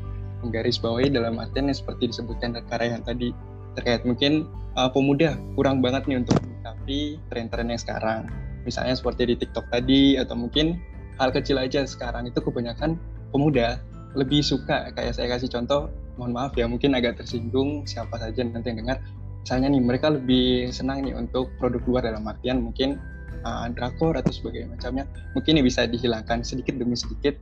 menggaris 0.44 0.76
bawahi 0.82 1.08
dalam 1.08 1.40
artian 1.40 1.72
yang 1.72 1.78
seperti 1.78 2.12
disebutkan 2.12 2.58
yang 2.58 3.04
tadi 3.08 3.32
terkait 3.80 4.04
mungkin 4.04 4.46
uh, 4.76 4.92
pemuda 4.92 5.40
kurang 5.56 5.80
banget 5.80 6.06
nih 6.06 6.22
untuk 6.22 6.38
tapi 6.64 7.16
tren-tren 7.32 7.72
yang 7.72 7.80
sekarang. 7.80 8.28
Misalnya 8.68 8.96
seperti 8.96 9.32
di 9.32 9.36
TikTok 9.40 9.72
tadi 9.72 10.16
atau 10.20 10.36
mungkin 10.36 10.80
hal 11.20 11.32
kecil 11.32 11.60
aja 11.60 11.84
sekarang 11.84 12.28
itu 12.28 12.40
kebanyakan 12.40 13.00
pemuda 13.32 13.80
lebih 14.14 14.44
suka 14.46 14.94
kayak 14.94 15.16
saya 15.16 15.28
kasih 15.36 15.50
contoh 15.52 15.90
mohon 16.18 16.32
maaf 16.34 16.54
ya 16.54 16.70
mungkin 16.70 16.94
agak 16.94 17.22
tersinggung 17.22 17.86
siapa 17.90 18.18
saja 18.22 18.46
nanti 18.46 18.70
yang 18.74 18.86
dengar. 18.86 18.98
Misalnya 19.44 19.76
nih 19.76 19.82
mereka 19.84 20.08
lebih 20.08 20.72
senang 20.72 21.04
nih 21.04 21.14
untuk 21.20 21.52
produk 21.60 21.84
luar 21.84 22.04
dalam 22.08 22.24
artian 22.24 22.64
mungkin 22.64 22.96
uh, 23.44 23.68
drakor 23.76 24.16
atau 24.16 24.32
sebagainya 24.32 24.72
macamnya. 24.72 25.06
Mungkin 25.36 25.60
ini 25.60 25.64
bisa 25.68 25.84
dihilangkan 25.84 26.46
sedikit 26.48 26.80
demi 26.80 26.96
sedikit 26.96 27.36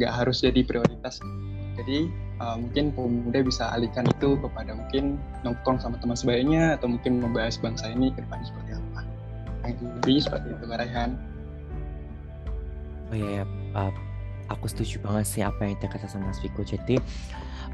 nggak 0.00 0.12
harus 0.12 0.40
jadi 0.40 0.64
prioritas. 0.64 1.20
Jadi 1.76 2.08
uh, 2.40 2.56
mungkin 2.56 2.88
pemuda 2.96 3.44
bisa 3.44 3.68
alihkan 3.68 4.08
itu 4.08 4.40
kepada 4.40 4.72
mungkin 4.72 5.20
nongkrong 5.44 5.76
sama 5.76 6.00
teman 6.00 6.16
sebayanya 6.16 6.80
atau 6.80 6.88
mungkin 6.88 7.20
membahas 7.20 7.60
bangsa 7.60 7.92
ini 7.92 8.12
ke 8.16 8.24
depannya 8.24 8.46
seperti 8.48 8.70
apa. 8.80 9.00
Yang 9.66 9.76
lebih 10.00 10.16
seperti 10.24 10.46
itu 10.56 10.64
Raihan. 10.72 11.10
Oh 13.06 13.14
iya 13.14 13.28
ya 13.42 13.44
uh, 13.76 13.92
aku 14.50 14.66
setuju 14.70 15.02
banget 15.02 15.26
sih 15.26 15.42
apa 15.42 15.66
yang 15.66 15.76
dikata 15.78 16.06
sama 16.06 16.30
Mas 16.30 16.40
Viko 16.42 16.62
jadi 16.62 16.98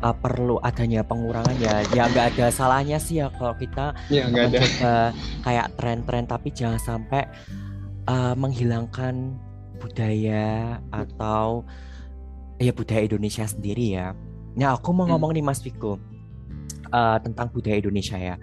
uh, 0.03 0.15
perlu 0.15 0.59
adanya 0.61 1.07
pengurangan 1.07 1.55
ya 1.63 1.87
ya 1.95 2.11
nggak 2.11 2.37
ada 2.37 2.47
salahnya 2.51 2.99
sih 2.99 3.23
ya 3.23 3.31
kalau 3.39 3.55
kita 3.57 3.95
ya, 4.11 4.27
mencoba 4.29 5.15
kayak 5.47 5.67
tren-tren 5.79 6.25
tapi 6.27 6.49
jangan 6.51 6.81
sampai 6.83 7.23
uh, 8.11 8.35
menghilangkan 8.35 9.39
budaya 9.79 10.79
atau 10.95 11.67
ya 12.63 12.71
budaya 12.71 13.03
Indonesia 13.03 13.47
sendiri 13.47 13.99
ya. 13.99 14.15
Nah 14.55 14.79
aku 14.79 14.95
mau 14.95 15.07
hmm. 15.07 15.11
ngomong 15.17 15.31
nih 15.35 15.45
Mas 15.45 15.59
Viko 15.63 15.99
uh, 16.95 17.19
tentang 17.19 17.51
budaya 17.51 17.83
Indonesia 17.83 18.19
ya. 18.19 18.37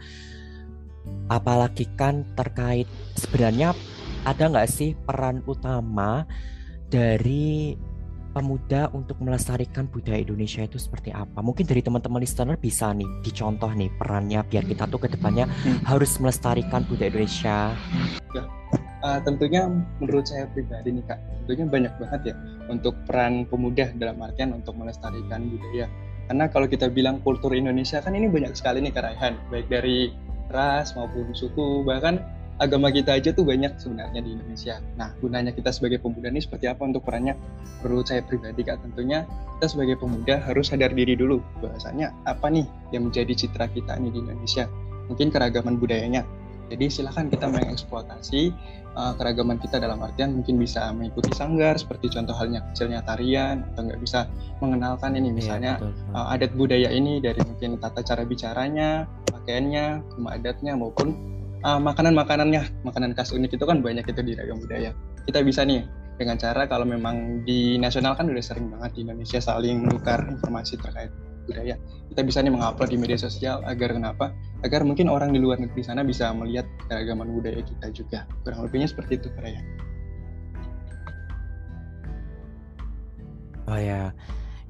Apalagi 1.32 1.88
kan 1.96 2.28
terkait 2.36 2.86
sebenarnya 3.16 3.72
ada 4.28 4.44
nggak 4.52 4.68
sih 4.68 5.00
peran 5.08 5.40
utama 5.48 6.28
dari 6.92 7.80
pemuda 8.30 8.94
untuk 8.94 9.18
melestarikan 9.20 9.90
budaya 9.90 10.22
Indonesia 10.22 10.64
itu 10.64 10.78
seperti 10.78 11.10
apa? 11.12 11.42
Mungkin 11.42 11.66
dari 11.66 11.82
teman-teman 11.82 12.22
listener 12.22 12.56
bisa 12.56 12.94
nih 12.94 13.08
dicontoh 13.26 13.70
nih 13.74 13.90
perannya 13.98 14.46
biar 14.46 14.64
kita 14.64 14.86
tuh 14.88 15.02
ke 15.02 15.08
depannya 15.12 15.50
hmm. 15.50 15.86
harus 15.86 16.16
melestarikan 16.22 16.86
budaya 16.86 17.10
Indonesia. 17.10 17.58
Ya, 18.32 18.44
uh, 19.04 19.20
tentunya 19.26 19.68
menurut 20.00 20.26
saya 20.30 20.46
pribadi 20.54 20.96
nih 20.96 21.04
kak, 21.10 21.20
tentunya 21.44 21.66
banyak 21.68 21.94
banget 21.98 22.22
ya 22.32 22.36
untuk 22.70 22.94
peran 23.10 23.50
pemuda 23.50 23.90
dalam 23.98 24.18
artian 24.22 24.54
untuk 24.54 24.78
melestarikan 24.78 25.50
budaya. 25.50 25.90
Karena 26.30 26.46
kalau 26.46 26.70
kita 26.70 26.94
bilang 26.94 27.26
kultur 27.26 27.58
Indonesia 27.58 27.98
kan 28.06 28.14
ini 28.14 28.30
banyak 28.30 28.54
sekali 28.54 28.86
nih 28.86 28.94
keraihan, 28.94 29.34
baik 29.50 29.66
dari 29.66 30.14
ras 30.50 30.94
maupun 30.98 31.34
suku 31.34 31.86
bahkan 31.86 32.22
agama 32.60 32.92
kita 32.92 33.16
aja 33.16 33.32
tuh 33.32 33.48
banyak 33.48 33.80
sebenarnya 33.80 34.20
di 34.20 34.36
Indonesia. 34.36 34.84
Nah, 35.00 35.16
gunanya 35.24 35.56
kita 35.56 35.72
sebagai 35.72 36.04
pemuda 36.04 36.28
ini 36.28 36.44
seperti 36.44 36.68
apa 36.68 36.84
untuk 36.84 37.08
perannya? 37.08 37.40
Perlu 37.80 38.04
saya 38.04 38.20
pribadi 38.22 38.68
kak, 38.68 38.84
tentunya 38.84 39.24
kita 39.58 39.66
sebagai 39.72 39.96
pemuda 39.96 40.44
harus 40.44 40.68
sadar 40.68 40.92
diri 40.92 41.16
dulu 41.16 41.40
bahwasanya 41.64 42.12
apa 42.28 42.52
nih 42.52 42.68
yang 42.92 43.08
menjadi 43.08 43.32
citra 43.32 43.72
kita 43.72 43.96
ini 43.96 44.12
di 44.12 44.20
Indonesia. 44.20 44.68
Mungkin 45.08 45.32
keragaman 45.32 45.80
budayanya. 45.80 46.28
Jadi 46.70 46.86
silahkan 46.86 47.26
kita 47.34 47.50
mengeksploitasi 47.50 48.54
uh, 48.94 49.18
keragaman 49.18 49.58
kita 49.58 49.82
dalam 49.82 49.98
artian 50.06 50.38
mungkin 50.38 50.62
bisa 50.62 50.94
mengikuti 50.94 51.34
sanggar 51.34 51.74
seperti 51.82 52.14
contoh 52.14 52.38
halnya 52.38 52.62
kecilnya 52.70 53.02
tarian 53.02 53.66
atau 53.74 53.90
nggak 53.90 53.98
bisa 54.06 54.30
mengenalkan 54.62 55.18
ini 55.18 55.34
iya, 55.34 55.38
misalnya 55.38 55.74
ya, 55.82 55.90
Uh, 56.10 56.34
adat 56.34 56.54
budaya 56.58 56.90
ini 56.90 57.22
dari 57.22 57.38
mungkin 57.42 57.78
tata 57.78 58.02
cara 58.02 58.26
bicaranya, 58.26 59.06
pakaiannya, 59.30 60.02
adatnya 60.30 60.74
maupun 60.74 61.39
uh, 61.64 61.80
makanan-makanannya, 61.80 62.86
makanan 62.88 63.12
khas 63.16 63.32
unik 63.36 63.60
itu 63.60 63.66
kan 63.66 63.84
banyak 63.84 64.06
itu 64.06 64.22
di 64.24 64.34
ragam 64.36 64.60
budaya. 64.60 64.92
Kita 65.28 65.44
bisa 65.44 65.64
nih 65.64 65.84
dengan 66.20 66.36
cara 66.36 66.68
kalau 66.68 66.84
memang 66.84 67.48
di 67.48 67.80
nasional 67.80 68.16
kan 68.16 68.28
udah 68.28 68.44
sering 68.44 68.68
banget 68.68 69.00
di 69.00 69.00
Indonesia 69.08 69.40
saling 69.40 69.88
menukar 69.88 70.20
informasi 70.28 70.76
terkait 70.80 71.12
budaya. 71.48 71.76
Kita 72.12 72.22
bisa 72.22 72.44
nih 72.44 72.52
mengupload 72.54 72.90
di 72.92 72.98
media 73.00 73.18
sosial 73.18 73.64
agar 73.66 73.96
kenapa? 73.96 74.36
Agar 74.62 74.84
mungkin 74.84 75.08
orang 75.08 75.32
di 75.32 75.40
luar 75.40 75.58
negeri 75.58 75.82
sana 75.82 76.04
bisa 76.04 76.30
melihat 76.36 76.68
keragaman 76.92 77.32
budaya 77.32 77.64
kita 77.64 77.88
juga. 77.96 78.28
Kurang 78.44 78.68
lebihnya 78.68 78.92
seperti 78.92 79.18
itu, 79.18 79.28
ya. 79.42 79.62
Oh 83.70 83.78
ya, 83.78 84.10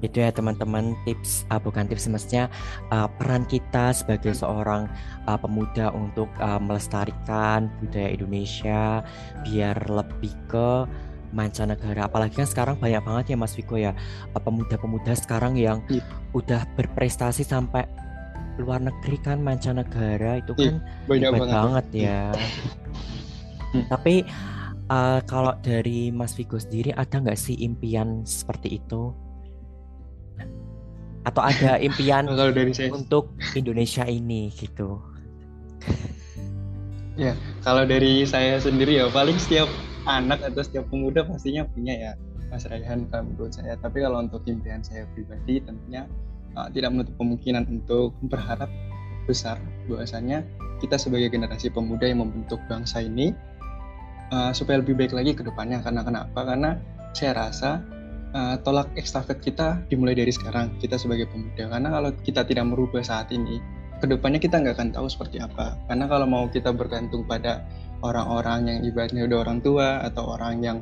itu 0.00 0.24
ya 0.24 0.32
teman-teman 0.32 0.96
tips 1.04 1.44
uh, 1.52 1.60
bukan 1.60 1.84
tips 1.84 2.08
semestinya 2.08 2.48
uh, 2.88 3.08
peran 3.20 3.44
kita 3.44 3.92
sebagai 3.92 4.32
seorang 4.32 4.88
uh, 5.28 5.36
pemuda 5.36 5.92
untuk 5.92 6.28
uh, 6.40 6.56
melestarikan 6.56 7.68
budaya 7.84 8.08
Indonesia 8.16 9.04
biar 9.44 9.76
lebih 9.88 10.32
ke 10.48 10.88
mancanegara 11.30 12.10
apalagi 12.10 12.42
kan 12.42 12.48
sekarang 12.48 12.74
banyak 12.82 13.02
banget 13.06 13.24
ya 13.34 13.36
Mas 13.38 13.54
Viko 13.54 13.78
ya 13.78 13.94
pemuda-pemuda 14.34 15.14
sekarang 15.14 15.54
yang 15.54 15.78
yeah. 15.86 16.02
udah 16.34 16.66
berprestasi 16.74 17.46
sampai 17.46 17.86
luar 18.58 18.82
negeri 18.82 19.16
kan 19.22 19.38
mancanegara 19.38 20.42
itu 20.42 20.52
iya, 20.58 20.66
kan 20.66 20.74
yeah, 20.74 21.06
banyak 21.06 21.30
banget, 21.30 21.54
banget 21.54 21.86
ya 21.94 22.22
hmm. 22.34 23.86
tapi 23.94 24.14
uh, 24.90 25.20
kalau 25.24 25.54
dari 25.62 26.10
Mas 26.10 26.34
Viko 26.34 26.58
sendiri 26.58 26.90
ada 26.92 27.22
nggak 27.22 27.38
sih 27.38 27.54
impian 27.62 28.26
seperti 28.26 28.82
itu 28.82 29.14
atau 31.24 31.42
ada 31.44 31.76
impian 31.86 32.24
kalau 32.28 32.52
dari 32.52 32.72
saya... 32.72 32.90
untuk 32.92 33.32
Indonesia 33.52 34.04
ini 34.08 34.52
gitu. 34.56 35.00
Ya 37.18 37.36
kalau 37.66 37.84
dari 37.84 38.24
saya 38.24 38.56
sendiri 38.56 38.96
ya 38.96 39.12
paling 39.12 39.36
setiap 39.36 39.68
anak 40.08 40.40
atau 40.40 40.64
setiap 40.64 40.88
pemuda 40.88 41.26
pastinya 41.28 41.68
punya 41.68 41.92
ya 41.92 42.12
Mas 42.48 42.66
Raihan 42.66 43.06
kalau 43.12 43.30
menurut 43.30 43.52
saya. 43.54 43.76
Tapi 43.78 44.02
kalau 44.02 44.24
untuk 44.24 44.42
impian 44.48 44.82
saya 44.82 45.06
pribadi 45.14 45.62
tentunya 45.62 46.08
uh, 46.58 46.66
tidak 46.72 46.90
menutup 46.96 47.14
kemungkinan 47.20 47.68
untuk 47.70 48.16
berharap 48.26 48.68
besar 49.28 49.60
bahwasanya 49.86 50.42
kita 50.82 50.96
sebagai 50.96 51.30
generasi 51.30 51.70
pemuda 51.70 52.08
yang 52.08 52.24
membentuk 52.24 52.58
bangsa 52.66 53.04
ini 53.04 53.36
uh, 54.34 54.50
supaya 54.50 54.82
lebih 54.82 54.98
baik 54.98 55.14
lagi 55.14 55.36
ke 55.36 55.46
depannya. 55.46 55.78
Karena 55.84 56.02
kenapa? 56.02 56.40
Karena 56.42 56.70
saya 57.14 57.36
rasa 57.36 57.84
uh, 58.34 58.56
tolak 58.62 58.90
ekstafet 58.94 59.38
kita 59.42 59.82
dimulai 59.90 60.14
dari 60.14 60.30
sekarang 60.30 60.76
kita 60.78 60.96
sebagai 60.96 61.30
pemuda. 61.30 61.70
Karena 61.70 61.88
kalau 61.90 62.10
kita 62.22 62.42
tidak 62.46 62.64
merubah 62.68 63.02
saat 63.02 63.30
ini 63.34 63.58
ke 64.00 64.08
depannya 64.08 64.40
kita 64.40 64.56
nggak 64.56 64.74
akan 64.80 64.90
tahu 64.96 65.06
seperti 65.10 65.42
apa. 65.42 65.76
Karena 65.86 66.08
kalau 66.08 66.26
mau 66.26 66.44
kita 66.48 66.72
bergantung 66.72 67.28
pada 67.28 67.66
orang-orang 68.00 68.72
yang 68.72 68.78
ibaratnya 68.88 69.28
udah 69.28 69.38
orang 69.44 69.58
tua 69.60 70.00
atau 70.00 70.34
orang 70.34 70.64
yang 70.64 70.78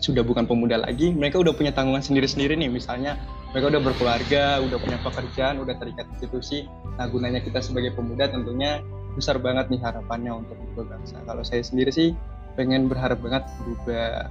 sudah 0.00 0.24
bukan 0.24 0.48
pemuda 0.48 0.80
lagi 0.80 1.12
mereka 1.12 1.36
udah 1.36 1.52
punya 1.52 1.70
tanggungan 1.70 2.02
sendiri-sendiri 2.02 2.58
nih. 2.58 2.72
Misalnya 2.72 3.20
mereka 3.54 3.70
udah 3.76 3.82
berkeluarga 3.82 4.58
udah 4.64 4.78
punya 4.80 4.98
pekerjaan 5.04 5.62
udah 5.62 5.74
terikat 5.78 6.06
institusi. 6.16 6.66
Nah 6.98 7.06
gunanya 7.06 7.38
kita 7.44 7.62
sebagai 7.62 7.94
pemuda 7.94 8.26
tentunya 8.26 8.82
besar 9.14 9.38
banget 9.38 9.70
nih 9.70 9.80
harapannya 9.82 10.32
untuk 10.42 10.56
berubah 10.58 10.98
bangsa. 10.98 11.22
Kalau 11.22 11.42
saya 11.46 11.62
sendiri 11.62 11.92
sih 11.94 12.16
pengen 12.58 12.90
berharap 12.90 13.22
banget 13.22 13.46
berubah 13.62 14.26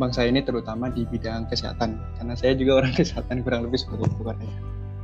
bangsa 0.00 0.24
ini 0.24 0.40
terutama 0.40 0.88
di 0.88 1.04
bidang 1.04 1.48
kesehatan 1.48 2.00
karena 2.16 2.34
saya 2.36 2.52
juga 2.56 2.84
orang 2.84 2.92
kesehatan 3.00 3.44
kurang 3.44 3.68
lebih 3.68 3.80
seperti 3.80 4.08
itu 4.08 4.22
kan 4.24 4.38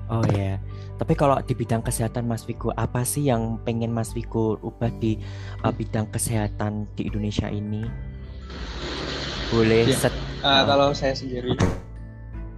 Oh 0.09 0.25
ya, 0.33 0.57
tapi 0.97 1.13
kalau 1.13 1.37
di 1.45 1.53
bidang 1.53 1.85
kesehatan 1.85 2.25
Mas 2.25 2.41
Viko, 2.49 2.73
apa 2.73 3.05
sih 3.05 3.29
yang 3.29 3.61
pengen 3.61 3.93
Mas 3.93 4.17
Viko 4.17 4.57
ubah 4.65 4.89
di 4.97 5.21
uh, 5.61 5.69
bidang 5.69 6.09
kesehatan 6.09 6.89
di 6.97 7.13
Indonesia 7.13 7.45
ini? 7.53 7.85
Boleh 9.53 9.85
ya. 9.85 10.09
set. 10.09 10.17
Uh, 10.41 10.49
uh, 10.49 10.63
kalau 10.65 10.97
saya 10.97 11.13
sendiri, 11.13 11.53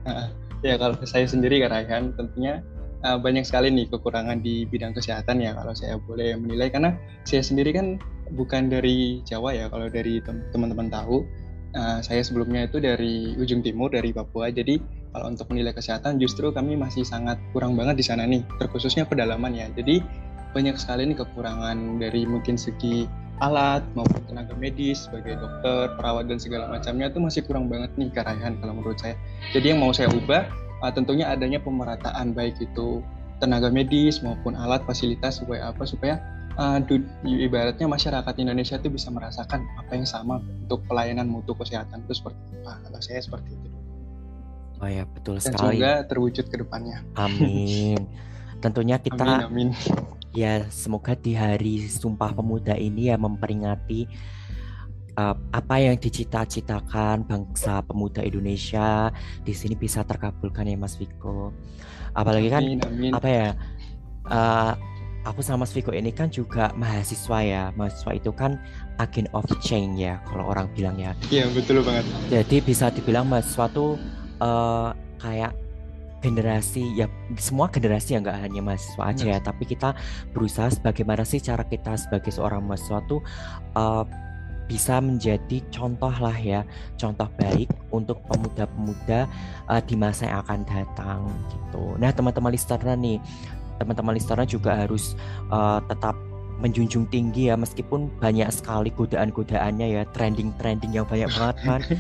uh, 0.07 0.31
ya 0.63 0.79
kalau 0.79 0.95
saya 1.03 1.27
sendiri 1.27 1.59
kan 1.67 2.15
tentunya 2.15 2.63
uh, 3.05 3.19
banyak 3.19 3.43
sekali 3.43 3.73
nih 3.73 3.89
kekurangan 3.91 4.41
di 4.41 4.69
bidang 4.69 4.93
kesehatan 4.95 5.41
ya 5.41 5.57
kalau 5.57 5.73
saya 5.73 5.97
boleh 5.99 6.37
menilai 6.37 6.69
karena 6.69 6.97
saya 7.25 7.43
sendiri 7.43 7.73
kan 7.73 7.99
bukan 8.37 8.71
dari 8.71 9.25
Jawa 9.27 9.57
ya 9.57 9.67
kalau 9.73 9.91
dari 9.91 10.23
teman-teman 10.23 10.87
tahu 10.93 11.27
uh, 11.75 11.99
saya 12.03 12.23
sebelumnya 12.23 12.67
itu 12.67 12.79
dari 12.83 13.35
ujung 13.37 13.61
timur 13.62 13.91
dari 13.91 14.11
Papua. 14.15 14.50
Jadi 14.50 14.79
kalau 15.11 15.31
untuk 15.31 15.50
menilai 15.50 15.75
kesehatan 15.75 16.23
justru 16.23 16.50
kami 16.55 16.79
masih 16.79 17.03
sangat 17.03 17.37
kurang 17.50 17.75
banget 17.75 17.99
di 17.99 18.05
sana 18.07 18.27
nih. 18.27 18.43
Terkhususnya 18.59 19.07
pedalaman 19.07 19.55
ya. 19.55 19.67
Jadi 19.75 20.03
banyak 20.50 20.75
sekali 20.79 21.07
nih 21.11 21.19
kekurangan 21.23 22.03
dari 22.03 22.27
mungkin 22.27 22.59
segi 22.59 23.07
alat 23.41 23.81
maupun 23.97 24.21
tenaga 24.29 24.53
medis 24.53 25.09
sebagai 25.09 25.41
dokter, 25.41 25.97
perawat 25.97 26.29
dan 26.29 26.37
segala 26.37 26.69
macamnya 26.69 27.09
itu 27.09 27.19
masih 27.23 27.41
kurang 27.49 27.73
banget 27.73 27.89
nih 27.97 28.12
karayan 28.12 28.61
kalau 28.61 28.77
menurut 28.77 29.00
saya. 29.00 29.17
Jadi 29.57 29.73
yang 29.73 29.81
mau 29.81 29.95
saya 29.97 30.12
ubah 30.12 30.45
uh, 30.85 30.93
tentunya 30.93 31.31
adanya 31.31 31.57
pemerataan 31.62 32.37
baik 32.37 32.61
itu 32.61 33.00
tenaga 33.41 33.73
medis 33.73 34.21
maupun 34.21 34.53
alat 34.53 34.85
fasilitas 34.85 35.41
supaya 35.41 35.73
apa 35.73 35.89
supaya 35.89 36.21
uh, 36.59 36.78
ibaratnya 37.26 37.87
masyarakat 37.87 38.35
Indonesia 38.40 38.78
itu 38.78 38.90
bisa 38.90 39.12
merasakan 39.12 39.66
apa 39.78 39.92
yang 39.95 40.07
sama 40.09 40.42
untuk 40.66 40.83
pelayanan 40.90 41.28
mutu 41.28 41.54
kesehatan 41.54 42.02
itu 42.09 42.19
seperti 42.19 42.40
apa. 42.62 42.83
Kalau 42.88 43.00
saya 43.02 43.21
seperti 43.23 43.50
itu. 43.54 43.69
Oh 44.80 44.88
ya 44.88 45.04
betul 45.04 45.37
Dan 45.38 45.45
sekali. 45.52 45.76
Semoga 45.78 45.92
terwujud 46.09 46.45
ke 46.49 46.57
depannya. 46.57 46.99
Amin. 47.14 48.00
Tentunya 48.64 48.97
kita 49.00 49.49
amin, 49.49 49.73
amin. 49.73 49.97
ya 50.37 50.69
semoga 50.69 51.16
di 51.16 51.33
hari 51.33 51.88
Sumpah 51.88 52.37
Pemuda 52.37 52.76
ini 52.76 53.09
ya 53.09 53.16
memperingati 53.16 54.04
uh, 55.16 55.37
apa 55.52 55.80
yang 55.80 55.97
dicita-citakan 55.97 57.25
bangsa 57.25 57.80
pemuda 57.85 58.21
Indonesia 58.21 59.09
di 59.42 59.57
sini 59.57 59.75
bisa 59.76 60.04
terkabulkan 60.04 60.69
ya 60.69 60.76
Mas 60.76 61.00
Viko. 61.00 61.57
Apalagi 62.12 62.49
kan 62.52 62.62
amin, 62.64 62.80
amin. 62.85 63.12
apa 63.16 63.28
ya 63.28 63.49
uh, 64.28 64.73
aku 65.25 65.45
sama 65.45 65.65
Mas 65.65 65.73
Viko 65.77 65.93
ini 65.93 66.11
kan 66.11 66.33
juga 66.33 66.73
mahasiswa 66.77 67.39
ya. 67.45 67.62
Mahasiswa 67.77 68.12
itu 68.17 68.31
kan 68.33 68.57
agent 68.97 69.29
of 69.37 69.45
change 69.61 70.00
ya 70.00 70.21
kalau 70.29 70.49
orang 70.49 70.69
bilang 70.73 70.97
ya. 70.97 71.12
Iya 71.29 71.49
betul 71.53 71.85
banget. 71.85 72.05
Jadi 72.33 72.57
bisa 72.65 72.89
dibilang 72.89 73.29
mahasiswa 73.29 73.69
tuh 73.73 74.00
uh, 74.41 74.97
kayak 75.21 75.53
generasi 76.21 76.85
ya 77.00 77.09
semua 77.41 77.73
generasi 77.73 78.17
yang 78.17 78.29
nggak 78.29 78.41
hanya 78.45 78.61
mahasiswa 78.61 79.03
aja 79.09 79.25
ya 79.37 79.39
tapi 79.41 79.65
kita 79.65 79.97
berusaha 80.37 80.69
sebagaimana 80.69 81.25
sih 81.25 81.41
cara 81.41 81.65
kita 81.65 81.97
sebagai 81.97 82.29
seorang 82.29 82.61
mahasiswa 82.61 83.00
tuh 83.09 83.25
uh, 83.73 84.05
bisa 84.69 85.03
menjadi 85.03 85.59
contoh 85.75 86.12
lah 86.12 86.37
ya 86.37 86.62
contoh 86.95 87.27
baik 87.41 87.67
untuk 87.91 88.23
pemuda-pemuda 88.31 89.27
uh, 89.67 89.83
di 89.83 89.99
masa 89.99 90.31
yang 90.31 90.45
akan 90.47 90.61
datang 90.69 91.27
gitu 91.50 91.97
nah 91.99 92.12
teman-teman 92.15 92.55
listener 92.55 92.95
nih 92.95 93.19
teman-teman 93.81 94.13
listener 94.13 94.45
juga 94.45 94.77
harus 94.77 95.17
uh, 95.49 95.81
tetap 95.89 96.13
menjunjung 96.61 97.09
tinggi 97.09 97.49
ya 97.49 97.57
meskipun 97.57 98.13
banyak 98.21 98.47
sekali 98.53 98.93
godaan-godaannya 98.93 99.97
ya 99.97 100.03
trending-trending 100.13 100.93
yang 100.93 101.09
banyak 101.09 101.33
banget 101.33 101.57
kan. 101.65 101.81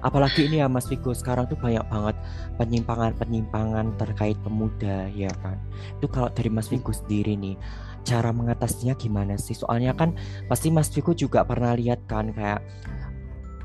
Apalagi 0.00 0.48
ini 0.48 0.64
ya 0.64 0.68
Mas 0.68 0.88
Vigo 0.88 1.12
sekarang 1.12 1.44
tuh 1.44 1.60
banyak 1.60 1.84
banget 1.92 2.16
penyimpangan-penyimpangan 2.56 4.00
terkait 4.00 4.36
pemuda 4.40 5.08
ya 5.12 5.28
kan. 5.44 5.60
Itu 6.00 6.08
kalau 6.08 6.32
dari 6.32 6.48
Mas 6.48 6.72
Vigo 6.72 6.92
sendiri 6.92 7.36
nih 7.36 7.56
cara 8.04 8.32
mengatasinya 8.32 8.96
gimana 8.96 9.36
sih? 9.36 9.52
Soalnya 9.52 9.92
kan 9.92 10.16
pasti 10.48 10.72
Mas 10.72 10.88
Vigo 10.88 11.12
juga 11.12 11.44
pernah 11.44 11.76
lihat 11.76 12.08
kan 12.08 12.32
kayak 12.32 12.64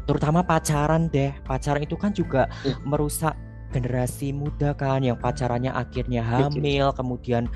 terutama 0.04 0.44
pacaran 0.44 1.08
deh. 1.08 1.32
Pacaran 1.48 1.84
itu 1.88 1.96
kan 1.96 2.12
juga 2.12 2.52
iya. 2.68 2.76
merusak 2.84 3.36
generasi 3.76 4.32
muda 4.32 4.72
kan 4.72 5.04
yang 5.04 5.20
pacarannya 5.20 5.76
akhirnya 5.76 6.24
hamil 6.24 6.96
kemudian 6.96 7.52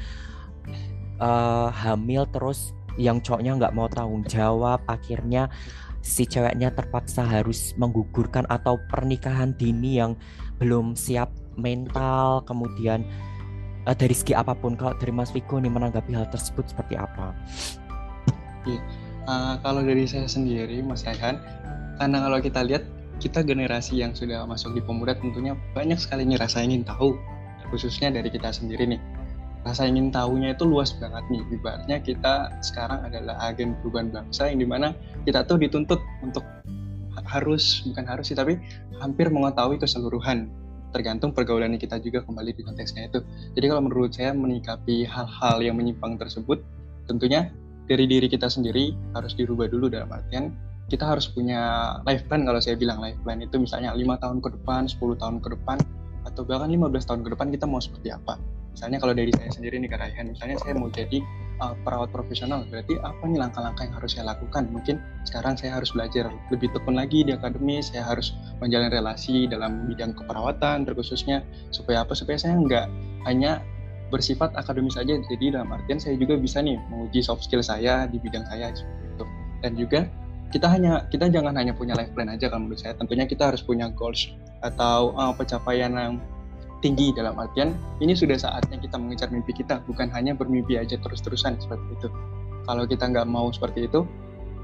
uh, 1.23 1.71
hamil 1.71 2.27
terus 2.27 2.75
yang 2.99 3.23
cowoknya 3.23 3.55
nggak 3.55 3.71
mau 3.71 3.87
tanggung 3.87 4.27
jawab 4.27 4.83
akhirnya 4.91 5.47
si 6.03 6.27
ceweknya 6.27 6.75
terpaksa 6.75 7.23
harus 7.23 7.71
menggugurkan 7.79 8.43
atau 8.51 8.75
pernikahan 8.91 9.55
dini 9.55 9.99
yang 10.03 10.19
belum 10.59 10.99
siap 10.99 11.31
mental 11.55 12.43
kemudian 12.43 13.07
uh, 13.87 13.95
dari 13.95 14.15
segi 14.15 14.35
apa 14.35 14.51
pun 14.51 14.75
kalau 14.75 14.95
dari 14.99 15.15
Mas 15.15 15.31
Viko 15.31 15.59
nih 15.59 15.71
menanggapi 15.71 16.11
hal 16.11 16.27
tersebut 16.27 16.67
seperti 16.67 16.99
apa? 16.99 17.31
Uh, 19.29 19.55
kalau 19.63 19.81
dari 19.85 20.03
saya 20.03 20.27
sendiri 20.27 20.83
Mas 20.83 21.07
Raihan 21.07 21.39
karena 21.99 22.17
kalau 22.23 22.39
kita 22.39 22.59
lihat 22.63 22.83
kita 23.19 23.43
generasi 23.43 23.99
yang 23.99 24.15
sudah 24.15 24.47
masuk 24.47 24.71
di 24.73 24.81
pemuda 24.81 25.11
tentunya 25.19 25.53
banyak 25.75 25.99
sekali 25.99 26.23
nih 26.23 26.39
rasa 26.39 26.63
ingin 26.63 26.87
tahu 26.87 27.19
khususnya 27.69 28.09
dari 28.09 28.31
kita 28.31 28.49
sendiri 28.49 28.89
nih. 28.89 29.01
Rasa 29.61 29.85
ingin 29.85 30.09
tahunya 30.09 30.55
itu 30.55 30.63
luas 30.63 30.95
banget 30.95 31.21
nih. 31.27 31.43
Ibaratnya 31.59 31.97
kita 31.99 32.63
sekarang 32.63 33.05
adalah 33.05 33.37
agen 33.43 33.75
perubahan 33.83 34.09
bangsa 34.09 34.47
yang 34.49 34.63
di 34.63 34.67
mana 34.67 34.95
kita 35.27 35.43
tuh 35.45 35.59
dituntut 35.59 35.99
untuk 36.23 36.41
harus 37.27 37.83
bukan 37.85 38.05
harus 38.07 38.31
sih 38.31 38.37
tapi 38.39 38.55
hampir 38.97 39.27
mengetahui 39.27 39.77
keseluruhan. 39.77 40.47
Tergantung 40.89 41.35
pergaulan 41.35 41.77
kita 41.77 42.01
juga 42.01 42.25
kembali 42.25 42.55
di 42.55 42.63
konteksnya 42.65 43.11
itu. 43.11 43.21
Jadi 43.53 43.65
kalau 43.69 43.83
menurut 43.85 44.15
saya 44.15 44.33
menikapi 44.33 45.05
hal-hal 45.05 45.61
yang 45.61 45.77
menyimpang 45.77 46.17
tersebut 46.17 46.63
tentunya 47.05 47.51
dari 47.85 48.07
diri 48.07 48.31
kita 48.31 48.47
sendiri 48.47 48.95
harus 49.13 49.35
dirubah 49.35 49.69
dulu 49.69 49.91
dalam 49.91 50.09
artian 50.09 50.55
kita 50.89 51.05
harus 51.05 51.29
punya 51.29 51.95
life 52.03 52.25
plan 52.25 52.43
kalau 52.43 52.57
saya 52.57 52.75
bilang 52.75 52.97
life 52.99 53.17
plan 53.21 53.39
itu 53.39 53.55
misalnya 53.61 53.93
lima 53.93 54.17
tahun 54.17 54.41
ke 54.41 54.57
depan 54.59 54.89
10 54.89 55.21
tahun 55.21 55.37
ke 55.39 55.53
depan 55.55 55.77
atau 56.25 56.41
bahkan 56.43 56.67
15 56.67 56.89
tahun 57.05 57.21
ke 57.23 57.29
depan 57.37 57.47
kita 57.53 57.65
mau 57.69 57.79
seperti 57.79 58.09
apa. 58.11 58.41
Misalnya 58.73 58.97
kalau 59.01 59.13
dari 59.13 59.31
saya 59.33 59.49
sendiri 59.53 59.75
nih 59.81 59.89
Kak 59.91 60.13
misalnya 60.23 60.57
saya 60.61 60.73
mau 60.77 60.89
jadi 60.89 61.19
uh, 61.59 61.75
perawat 61.83 62.09
profesional 62.15 62.63
berarti 62.69 62.95
apa 63.01 63.23
nih 63.27 63.39
langkah-langkah 63.41 63.83
yang 63.85 63.95
harus 63.97 64.11
saya 64.15 64.25
lakukan? 64.31 64.71
Mungkin 64.71 64.95
sekarang 65.27 65.59
saya 65.59 65.75
harus 65.77 65.91
belajar 65.91 66.31
lebih 66.49 66.71
tekun 66.71 66.95
lagi 66.95 67.25
di 67.27 67.35
akademis 67.35 67.91
saya 67.91 68.07
harus 68.07 68.33
menjalin 68.63 68.89
relasi 68.89 69.45
dalam 69.49 69.89
bidang 69.89 70.15
keperawatan 70.15 70.87
terkhususnya 70.87 71.43
supaya 71.75 72.07
apa? 72.07 72.15
Supaya 72.15 72.39
saya 72.39 72.55
nggak 72.55 72.85
hanya 73.27 73.59
bersifat 74.09 74.55
akademis 74.57 74.97
saja 74.97 75.21
jadi 75.29 75.59
dalam 75.59 75.69
artian 75.69 76.01
saya 76.01 76.17
juga 76.17 76.33
bisa 76.39 76.63
nih 76.65 76.81
menguji 76.89 77.21
soft 77.21 77.45
skill 77.45 77.61
saya 77.61 78.09
di 78.09 78.17
bidang 78.17 78.47
saya 78.49 78.73
seperti 78.73 79.05
itu. 79.05 79.25
Dan 79.59 79.71
juga 79.75 79.99
kita 80.49 80.67
hanya 80.69 81.05
kita 81.13 81.29
jangan 81.29 81.53
hanya 81.53 81.77
punya 81.77 81.93
life 81.93 82.09
plan 82.13 82.29
aja 82.29 82.49
kalau 82.49 82.65
menurut 82.65 82.81
saya. 82.81 82.97
Tentunya 82.97 83.29
kita 83.29 83.53
harus 83.53 83.61
punya 83.61 83.89
goals 83.93 84.33
atau 84.65 85.13
uh, 85.15 85.33
pencapaian 85.33 85.93
yang 85.93 86.15
tinggi 86.79 87.11
dalam 87.11 87.35
artian 87.35 87.75
ini 87.99 88.15
sudah 88.15 88.39
saatnya 88.39 88.81
kita 88.81 88.97
mengejar 88.97 89.29
mimpi 89.29 89.53
kita. 89.53 89.81
Bukan 89.85 90.09
hanya 90.11 90.33
bermimpi 90.33 90.81
aja 90.81 90.97
terus-terusan 90.97 91.61
seperti 91.61 91.87
itu. 91.93 92.07
Kalau 92.65 92.83
kita 92.89 93.09
nggak 93.09 93.27
mau 93.29 93.49
seperti 93.53 93.89
itu 93.89 94.05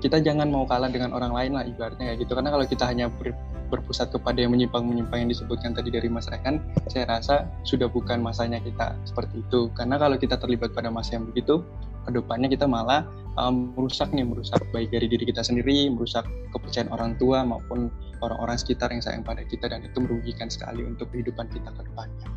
kita 0.03 0.19
jangan 0.19 0.51
mau 0.51 0.67
kalah 0.67 0.91
dengan 0.91 1.15
orang 1.15 1.31
lain 1.31 1.51
lah 1.55 1.63
ibaratnya 1.63 2.13
kayak 2.13 2.19
gitu. 2.27 2.31
Karena 2.35 2.49
kalau 2.51 2.65
kita 2.67 2.83
hanya 2.85 3.07
ber, 3.07 3.31
berpusat 3.73 4.13
kepada 4.13 4.37
yang 4.43 4.53
menyimpang-menyimpang 4.53 5.25
yang 5.25 5.31
disebutkan 5.31 5.73
tadi 5.73 5.89
dari 5.89 6.05
Mas 6.11 6.29
Rekan 6.29 6.61
saya 6.91 7.09
rasa 7.09 7.49
sudah 7.65 7.89
bukan 7.89 8.21
masanya 8.21 8.61
kita 8.61 8.93
seperti 9.07 9.41
itu. 9.41 9.71
Karena 9.73 9.97
kalau 9.97 10.19
kita 10.19 10.37
terlibat 10.37 10.75
pada 10.75 10.91
masa 10.91 11.17
yang 11.17 11.25
begitu 11.25 11.63
ke 12.05 12.11
depannya 12.13 12.47
kita 12.47 12.69
malah 12.69 13.03
um, 13.35 13.73
merusak 13.75 14.09
nih 14.13 14.23
merusak 14.23 14.61
baik 14.71 14.93
dari 14.93 15.09
diri 15.09 15.27
kita 15.27 15.43
sendiri 15.43 15.91
merusak 15.91 16.23
kepercayaan 16.55 16.89
orang 16.93 17.11
tua 17.19 17.43
maupun 17.43 17.91
orang-orang 18.23 18.55
sekitar 18.55 18.93
yang 18.93 19.03
sayang 19.03 19.23
pada 19.25 19.43
kita 19.43 19.67
dan 19.67 19.83
itu 19.83 19.97
merugikan 19.99 20.47
sekali 20.47 20.85
untuk 20.85 21.11
kehidupan 21.11 21.49
kita 21.51 21.69
ke 21.73 21.81
depannya. 21.83 22.27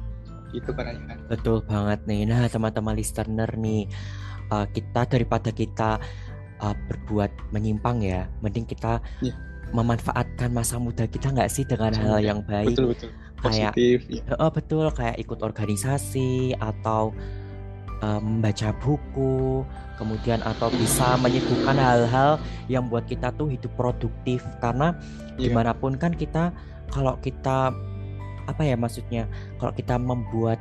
Itu 0.57 0.71
kan 0.73 0.97
betul 1.29 1.61
banget 1.69 2.01
nih. 2.09 2.25
Nah 2.25 2.49
teman-teman 2.49 2.97
listener 2.97 3.51
nih 3.55 3.87
uh, 4.51 4.67
kita 4.73 5.07
daripada 5.07 5.53
kita 5.53 6.01
uh, 6.65 6.75
berbuat 6.89 7.31
menyimpang 7.53 8.03
ya 8.03 8.27
mending 8.41 8.65
kita 8.65 8.99
yeah. 9.21 9.37
memanfaatkan 9.77 10.49
masa 10.49 10.81
muda 10.81 11.05
kita 11.05 11.29
nggak 11.29 11.53
sih 11.53 11.69
dengan 11.69 11.93
hal 11.95 12.19
yang 12.25 12.41
baik? 12.49 12.75
Betul 12.75 12.97
betul. 12.97 13.11
Kayak 13.39 13.71
Positif, 13.79 13.99
ya. 14.11 14.23
oh 14.43 14.51
betul. 14.51 14.87
Kayak 14.91 15.17
ikut 15.23 15.39
organisasi 15.47 16.59
atau 16.59 17.15
uh, 18.03 18.21
membaca 18.23 18.71
buku, 18.79 19.65
kemudian 19.99 20.39
atau 20.47 20.71
bisa 20.71 21.19
menyibukkan 21.19 21.77
hal-hal 21.77 22.39
yang 22.71 22.87
buat 22.87 23.05
kita 23.11 23.35
tuh 23.35 23.51
hidup 23.51 23.75
produktif 23.75 24.47
karena 24.63 24.95
yeah. 25.37 25.43
di 25.43 25.49
mana 25.51 25.75
pun 25.75 25.99
kan 25.99 26.15
kita 26.15 26.55
kalau 26.89 27.19
kita 27.21 27.75
apa 28.49 28.63
ya 28.65 28.79
maksudnya 28.81 29.29
kalau 29.61 29.77
kita 29.77 30.01
membuat 30.01 30.57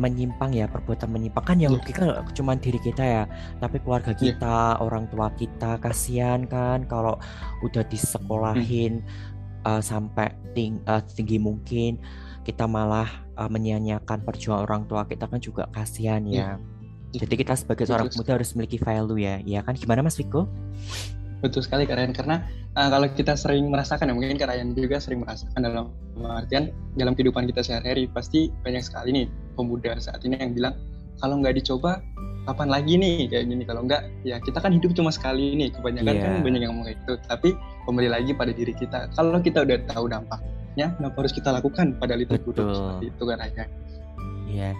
menyimpang 0.00 0.56
ya 0.56 0.64
perbuatan 0.70 1.12
menyimpang 1.12 1.44
kan 1.44 1.58
yang 1.60 1.76
yeah. 1.76 1.92
kan 1.92 2.06
cuma 2.32 2.56
diri 2.56 2.80
kita 2.80 3.02
ya 3.04 3.22
tapi 3.60 3.80
keluarga 3.82 4.16
iya. 4.16 4.20
kita 4.32 4.58
yeah. 4.76 4.84
orang 4.84 5.04
tua 5.12 5.28
kita 5.36 5.76
kasihan 5.82 6.48
kan 6.48 6.88
kalau 6.88 7.20
udah 7.60 7.84
disekolahin 7.88 9.04
mm. 9.04 9.68
uh, 9.68 9.82
sampai 9.82 10.32
ting 10.56 10.80
uh, 10.88 11.02
tinggi 11.12 11.36
mungkin 11.36 12.00
kita 12.42 12.66
malah 12.66 13.08
uh, 13.38 13.48
menyia-nyiakan 13.50 14.26
perjuangan 14.26 14.66
orang 14.66 14.82
tua 14.90 15.06
kita 15.06 15.30
kan 15.30 15.38
juga 15.38 15.70
kasihan 15.70 16.22
ya. 16.26 16.58
ya. 17.12 17.20
Jadi 17.22 17.34
kita 17.44 17.52
sebagai 17.52 17.84
seorang 17.84 18.08
pemuda 18.08 18.40
harus 18.40 18.56
memiliki 18.56 18.80
value 18.80 19.20
ya, 19.20 19.36
ya 19.44 19.60
kan? 19.60 19.76
Gimana 19.76 20.00
Mas 20.00 20.16
Viko? 20.16 20.48
Betul 21.44 21.60
sekali 21.60 21.84
Kak 21.84 22.00
Ryan, 22.00 22.14
karena 22.16 22.36
uh, 22.78 22.88
kalau 22.88 23.06
kita 23.12 23.36
sering 23.36 23.68
merasakan 23.68 24.08
ya 24.08 24.12
mungkin 24.16 24.40
Kak 24.40 24.48
Ryan 24.48 24.72
juga 24.72 24.96
sering 24.96 25.20
merasakan 25.26 25.60
dalam 25.60 25.86
artian 26.24 26.72
dalam 26.96 27.12
kehidupan 27.12 27.44
kita 27.50 27.60
sehari-hari 27.60 28.08
pasti 28.08 28.48
banyak 28.64 28.80
sekali 28.80 29.10
nih 29.12 29.26
pemuda 29.58 29.96
saat 30.00 30.22
ini 30.24 30.38
yang 30.40 30.54
bilang 30.56 30.74
kalau 31.20 31.40
nggak 31.42 31.58
dicoba 31.60 32.00
kapan 32.42 32.68
lagi 32.70 32.94
nih 32.98 33.30
kayak 33.30 33.44
gini 33.46 33.62
kalau 33.62 33.86
enggak 33.86 34.02
ya 34.26 34.36
kita 34.42 34.58
kan 34.58 34.74
hidup 34.74 34.90
cuma 34.98 35.14
sekali 35.14 35.54
nih 35.54 35.68
kebanyakan 35.70 36.14
yeah. 36.14 36.24
kan 36.26 36.42
banyak 36.42 36.60
yang 36.62 36.72
ngomong 36.74 36.90
itu 36.90 37.12
tapi 37.30 37.54
kembali 37.86 38.08
lagi 38.10 38.30
pada 38.34 38.50
diri 38.50 38.74
kita 38.74 39.06
kalau 39.14 39.38
kita 39.38 39.62
udah 39.62 39.78
tahu 39.86 40.10
dampak 40.10 40.40
ya 40.78 40.92
kenapa 40.96 41.16
harus 41.24 41.34
kita 41.34 41.52
lakukan 41.52 41.96
pada 42.00 42.16
Betul. 42.16 42.72
seperti 42.72 43.06
itu 43.12 43.22
kan 43.28 43.38
aja 43.40 43.64
ya 44.48 44.70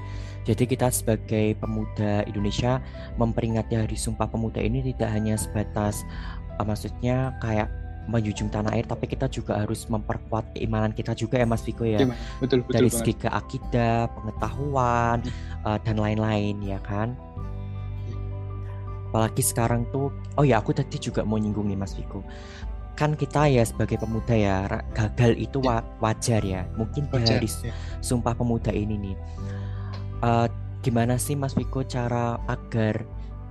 jadi 0.43 0.65
kita 0.67 0.91
sebagai 0.91 1.55
pemuda 1.63 2.27
Indonesia 2.27 2.83
memperingati 3.15 3.79
Hari 3.79 3.95
Sumpah 3.95 4.27
Pemuda 4.27 4.59
ini 4.59 4.83
tidak 4.91 5.11
hanya 5.15 5.39
sebatas 5.39 6.03
uh, 6.59 6.65
maksudnya 6.67 7.37
kayak 7.39 7.71
menjunjung 8.11 8.51
tanah 8.51 8.75
air 8.75 8.83
tapi 8.83 9.07
kita 9.07 9.31
juga 9.31 9.63
harus 9.63 9.87
memperkuat 9.87 10.59
keimanan 10.59 10.91
kita 10.91 11.15
juga 11.15 11.39
ya 11.39 11.47
Mas 11.47 11.63
Viko 11.63 11.87
ya. 11.87 12.03
betul, 12.43 12.67
betul 12.67 12.75
Dari 12.75 12.91
segi 12.91 13.15
ke 13.15 13.31
akidah, 13.31 14.11
pengetahuan 14.11 15.23
uh, 15.63 15.79
dan 15.87 16.03
lain-lain 16.03 16.59
ya 16.67 16.83
kan. 16.83 17.15
Apalagi 19.15 19.45
sekarang 19.45 19.87
tuh 19.95 20.11
oh 20.35 20.43
ya 20.43 20.59
aku 20.59 20.75
tadi 20.75 20.99
juga 20.99 21.23
mau 21.23 21.39
nyinggung 21.39 21.71
nih 21.71 21.79
Mas 21.79 21.95
Viko 21.95 22.27
kan 22.93 23.17
kita 23.17 23.49
ya 23.49 23.65
sebagai 23.65 23.97
pemuda 23.97 24.37
ya 24.37 24.69
gagal 24.93 25.33
itu 25.41 25.65
ya. 25.65 25.81
wajar 25.99 26.43
ya 26.45 26.69
mungkin 26.77 27.09
wajar, 27.09 27.41
dari 27.41 27.49
ya. 27.49 27.73
sumpah 28.05 28.37
pemuda 28.37 28.69
ini 28.69 29.01
nih 29.01 29.17
uh, 30.21 30.47
gimana 30.85 31.17
sih 31.17 31.39
Mas 31.39 31.57
Viko 31.57 31.81
cara 31.87 32.37
agar 32.51 33.01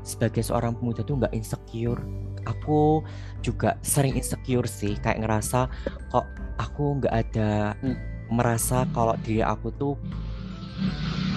sebagai 0.01 0.41
seorang 0.41 0.77
pemuda 0.77 1.01
tuh 1.05 1.17
nggak 1.21 1.33
insecure 1.33 2.01
aku 2.45 3.05
juga 3.45 3.77
sering 3.85 4.17
insecure 4.17 4.65
sih 4.65 4.97
kayak 4.97 5.21
ngerasa 5.25 5.69
kok 6.09 6.25
aku 6.57 7.01
nggak 7.01 7.13
ada 7.13 7.77
hmm. 7.81 7.97
merasa 8.33 8.85
kalau 8.93 9.13
diri 9.21 9.45
aku 9.45 9.69
tuh 9.77 9.93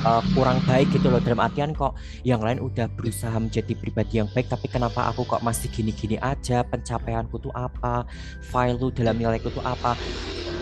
uh, 0.05 0.23
kurang 0.37 0.61
baik 0.69 0.93
gitu 0.93 1.09
loh. 1.09 1.19
Dalam 1.19 1.41
artian 1.41 1.73
kok 1.73 1.97
yang 2.23 2.45
lain 2.45 2.61
udah 2.61 2.87
berusaha 2.93 3.35
menjadi 3.37 3.73
pribadi 3.75 4.21
yang 4.21 4.29
baik 4.31 4.47
tapi 4.53 4.69
kenapa 4.69 5.11
aku 5.11 5.25
kok 5.25 5.43
masih 5.43 5.73
gini-gini 5.73 6.21
aja? 6.21 6.63
Pencapaianku 6.67 7.41
tuh 7.41 7.53
apa? 7.57 8.05
File 8.53 8.77
lu 8.79 8.93
dalam 8.93 9.17
nilaiku 9.17 9.51
tuh 9.51 9.65
apa? 9.65 9.97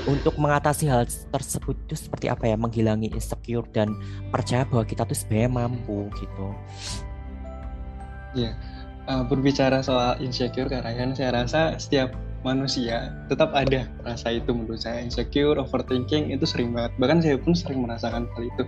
Untuk 0.02 0.34
mengatasi 0.34 0.90
hal 0.90 1.06
tersebut 1.06 1.78
itu 1.86 1.94
seperti 1.94 2.26
apa 2.26 2.50
ya? 2.50 2.58
Menghilangi 2.58 3.14
insecure 3.14 3.66
dan 3.70 3.94
percaya 4.34 4.66
bahwa 4.66 4.82
kita 4.82 5.06
tuh 5.06 5.14
sebenarnya 5.14 5.50
mampu 5.50 6.10
gitu. 6.18 6.46
Ya 8.32 8.56
uh, 9.06 9.24
berbicara 9.26 9.82
soal 9.82 10.18
insecure 10.22 10.70
karena 10.70 11.14
saya 11.14 11.30
rasa 11.34 11.60
setiap 11.78 12.14
manusia 12.42 13.10
tetap 13.30 13.54
ada 13.54 13.86
rasa 14.02 14.34
itu 14.34 14.50
menurut 14.54 14.82
saya 14.82 15.02
insecure, 15.02 15.58
overthinking 15.58 16.34
itu 16.34 16.46
sering 16.46 16.74
banget. 16.74 16.92
Bahkan 16.98 17.18
saya 17.22 17.36
pun 17.38 17.54
sering 17.54 17.82
merasakan 17.82 18.26
hal 18.34 18.42
itu. 18.46 18.64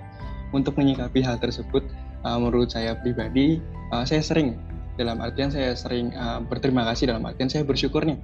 Untuk 0.54 0.78
menyikapi 0.78 1.18
hal 1.18 1.42
tersebut, 1.42 1.82
uh, 2.22 2.38
menurut 2.38 2.70
saya 2.70 2.94
pribadi, 2.94 3.58
uh, 3.90 4.06
saya 4.06 4.22
sering 4.22 4.54
dalam 4.94 5.18
artian 5.18 5.50
saya 5.50 5.74
sering 5.74 6.14
uh, 6.14 6.38
berterima 6.38 6.86
kasih 6.86 7.10
dalam 7.10 7.26
artian 7.26 7.50
saya 7.50 7.66
bersyukur 7.66 8.06
nih. 8.06 8.18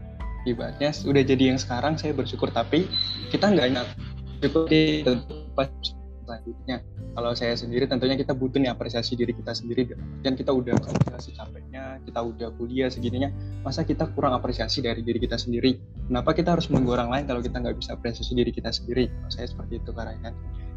Ibaratnya 0.47 0.95
sudah 0.95 1.21
jadi 1.21 1.53
yang 1.53 1.59
sekarang 1.61 2.01
saya 2.01 2.17
bersyukur 2.17 2.49
tapi 2.49 2.89
kita 3.29 3.53
nggak 3.53 3.67
ingat 3.77 3.89
tempat 5.05 5.69
selanjutnya 6.31 6.79
kalau 7.19 7.35
saya 7.35 7.59
sendiri 7.59 7.91
tentunya 7.91 8.15
kita 8.15 8.39
butuh 8.39 8.63
nih 8.63 8.71
apresiasi 8.71 9.19
diri 9.19 9.35
kita 9.35 9.51
sendiri. 9.51 9.91
Dan 10.23 10.39
kita 10.39 10.55
udah 10.55 10.79
apresiasi 10.79 11.35
capeknya 11.35 11.99
kita 12.07 12.23
udah 12.23 12.55
kuliah 12.55 12.87
segininya 12.87 13.35
masa 13.67 13.83
kita 13.83 14.07
kurang 14.15 14.31
apresiasi 14.39 14.79
dari 14.79 15.03
diri 15.03 15.19
kita 15.19 15.35
sendiri? 15.35 15.75
Kenapa 16.07 16.31
kita 16.39 16.55
harus 16.55 16.71
menunggu 16.71 16.95
orang 16.95 17.11
lain 17.11 17.25
kalau 17.27 17.43
kita 17.43 17.59
nggak 17.59 17.77
bisa 17.83 17.99
apresiasi 17.99 18.39
diri 18.39 18.55
kita 18.55 18.71
sendiri? 18.71 19.11
Kalau 19.11 19.31
saya 19.35 19.47
seperti 19.51 19.83
itu 19.83 19.91
karena 19.91 20.31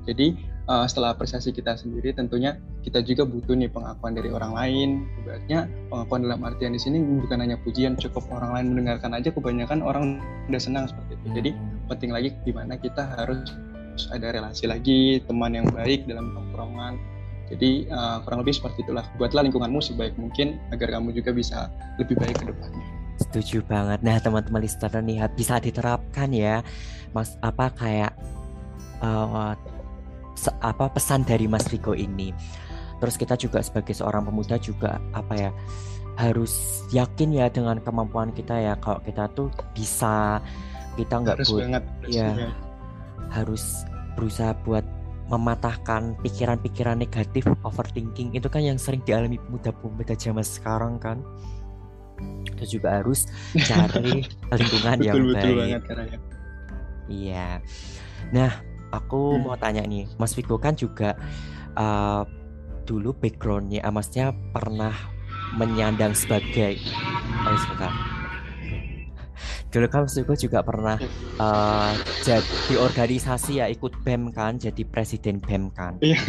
jadi 0.04 0.36
uh, 0.68 0.84
setelah 0.84 1.16
apresiasi 1.16 1.56
kita 1.56 1.80
sendiri 1.80 2.12
tentunya 2.12 2.60
kita 2.84 3.00
juga 3.00 3.24
butuh 3.24 3.56
nih 3.56 3.72
pengakuan 3.72 4.13
dari 4.18 4.30
orang 4.36 4.52
lain. 4.52 4.89
Ibaratnya 5.24 5.72
pengakuan 5.88 6.22
dalam 6.28 6.39
artian 6.44 6.76
di 6.76 6.82
sini 6.82 7.00
bukan 7.00 7.39
hanya 7.39 7.56
pujian 7.63 7.96
cukup 7.96 8.28
orang 8.36 8.52
lain 8.52 8.66
mendengarkan 8.76 9.16
aja 9.16 9.32
kebanyakan 9.32 9.80
orang 9.80 10.20
udah 10.52 10.60
senang 10.60 10.92
seperti 10.92 11.16
itu. 11.16 11.28
Jadi 11.39 11.50
hmm. 11.56 11.88
penting 11.88 12.12
lagi 12.12 12.30
di 12.44 12.52
mana 12.52 12.76
kita 12.76 13.16
harus 13.16 13.48
ada 14.12 14.34
relasi 14.34 14.65
lagi 14.65 15.21
teman 15.25 15.53
yang 15.53 15.67
baik 15.69 16.06
dalam 16.10 16.34
tongkrongan. 16.34 16.97
Jadi 17.53 17.86
uh, 17.91 18.17
kurang 18.25 18.41
lebih 18.41 18.58
seperti 18.58 18.82
itulah. 18.88 19.06
Buatlah 19.19 19.45
lingkunganmu 19.45 19.77
sebaik 19.84 20.17
mungkin 20.17 20.58
agar 20.73 20.97
kamu 20.97 21.13
juga 21.13 21.36
bisa 21.36 21.69
lebih 22.01 22.17
baik 22.17 22.41
ke 22.41 22.45
depannya. 22.49 22.86
Setuju 23.21 23.62
banget. 23.69 23.99
Nah 24.01 24.17
teman-teman 24.17 24.62
listener 24.63 25.01
nih 25.06 25.21
bisa 25.38 25.62
diterapkan 25.62 26.29
ya. 26.34 26.65
Mas 27.13 27.38
apa 27.45 27.69
kayak 27.77 28.13
uh, 29.06 29.53
se 30.34 30.49
apa 30.65 30.89
pesan 30.89 31.21
dari 31.27 31.45
Mas 31.45 31.69
Riko 31.69 31.93
ini? 31.93 32.34
Terus 32.97 33.19
kita 33.19 33.38
juga 33.38 33.62
sebagai 33.62 33.93
seorang 33.93 34.25
pemuda 34.25 34.58
juga 34.58 34.97
apa 35.13 35.34
ya 35.38 35.51
harus 36.17 36.86
yakin 36.93 37.38
ya 37.38 37.51
dengan 37.53 37.77
kemampuan 37.84 38.34
kita 38.34 38.58
ya. 38.58 38.73
Kalau 38.82 38.97
kita 39.06 39.29
tuh 39.38 39.53
bisa 39.77 40.41
kita 40.97 41.21
nggak 41.21 41.38
buat 41.45 41.84
ya 42.10 42.53
harus 43.34 43.84
berusaha 44.13 44.54
buat 44.62 44.86
mematahkan 45.32 46.19
pikiran-pikiran 46.22 47.00
negatif 47.00 47.48
overthinking 47.65 48.36
itu 48.38 48.48
kan 48.52 48.62
yang 48.62 48.78
sering 48.78 49.02
dialami 49.02 49.41
pemuda-pemuda 49.41 50.13
zaman 50.13 50.46
sekarang 50.46 51.02
kan 51.02 51.26
itu 52.46 52.78
juga 52.78 53.02
harus 53.02 53.26
cari 53.65 54.28
lingkungan 54.60 54.98
yang 55.02 55.15
betul, 55.17 55.34
baik 55.34 55.58
banget, 55.58 55.82
ya. 55.89 56.19
iya 57.10 57.50
nah 58.30 58.52
aku 58.93 59.39
hmm. 59.39 59.41
mau 59.48 59.58
tanya 59.58 59.82
nih 59.84 60.06
Mas 60.22 60.38
Viko 60.38 60.62
kan 60.62 60.78
juga 60.78 61.17
uh, 61.74 62.28
dulu 62.86 63.15
backgroundnya 63.17 63.82
uh, 63.82 63.89
maksudnya 63.89 64.36
pernah 64.54 64.93
menyandang 65.58 66.13
sebagai 66.13 66.78
oh, 67.48 67.58
sebentar 67.58 68.12
dulu 69.73 69.88
kan 69.89 70.05
gue 70.05 70.38
juga 70.38 70.62
pernah 70.62 71.01
uh, 71.41 71.91
jadi 72.21 72.77
organisasi 72.77 73.57
ya 73.57 73.65
ikut 73.73 74.05
BEM 74.05 74.29
kan 74.29 74.62
jadi 74.62 74.86
presiden 74.86 75.41
BEM 75.41 75.73
kan. 75.73 75.97
Iya. 75.97 76.21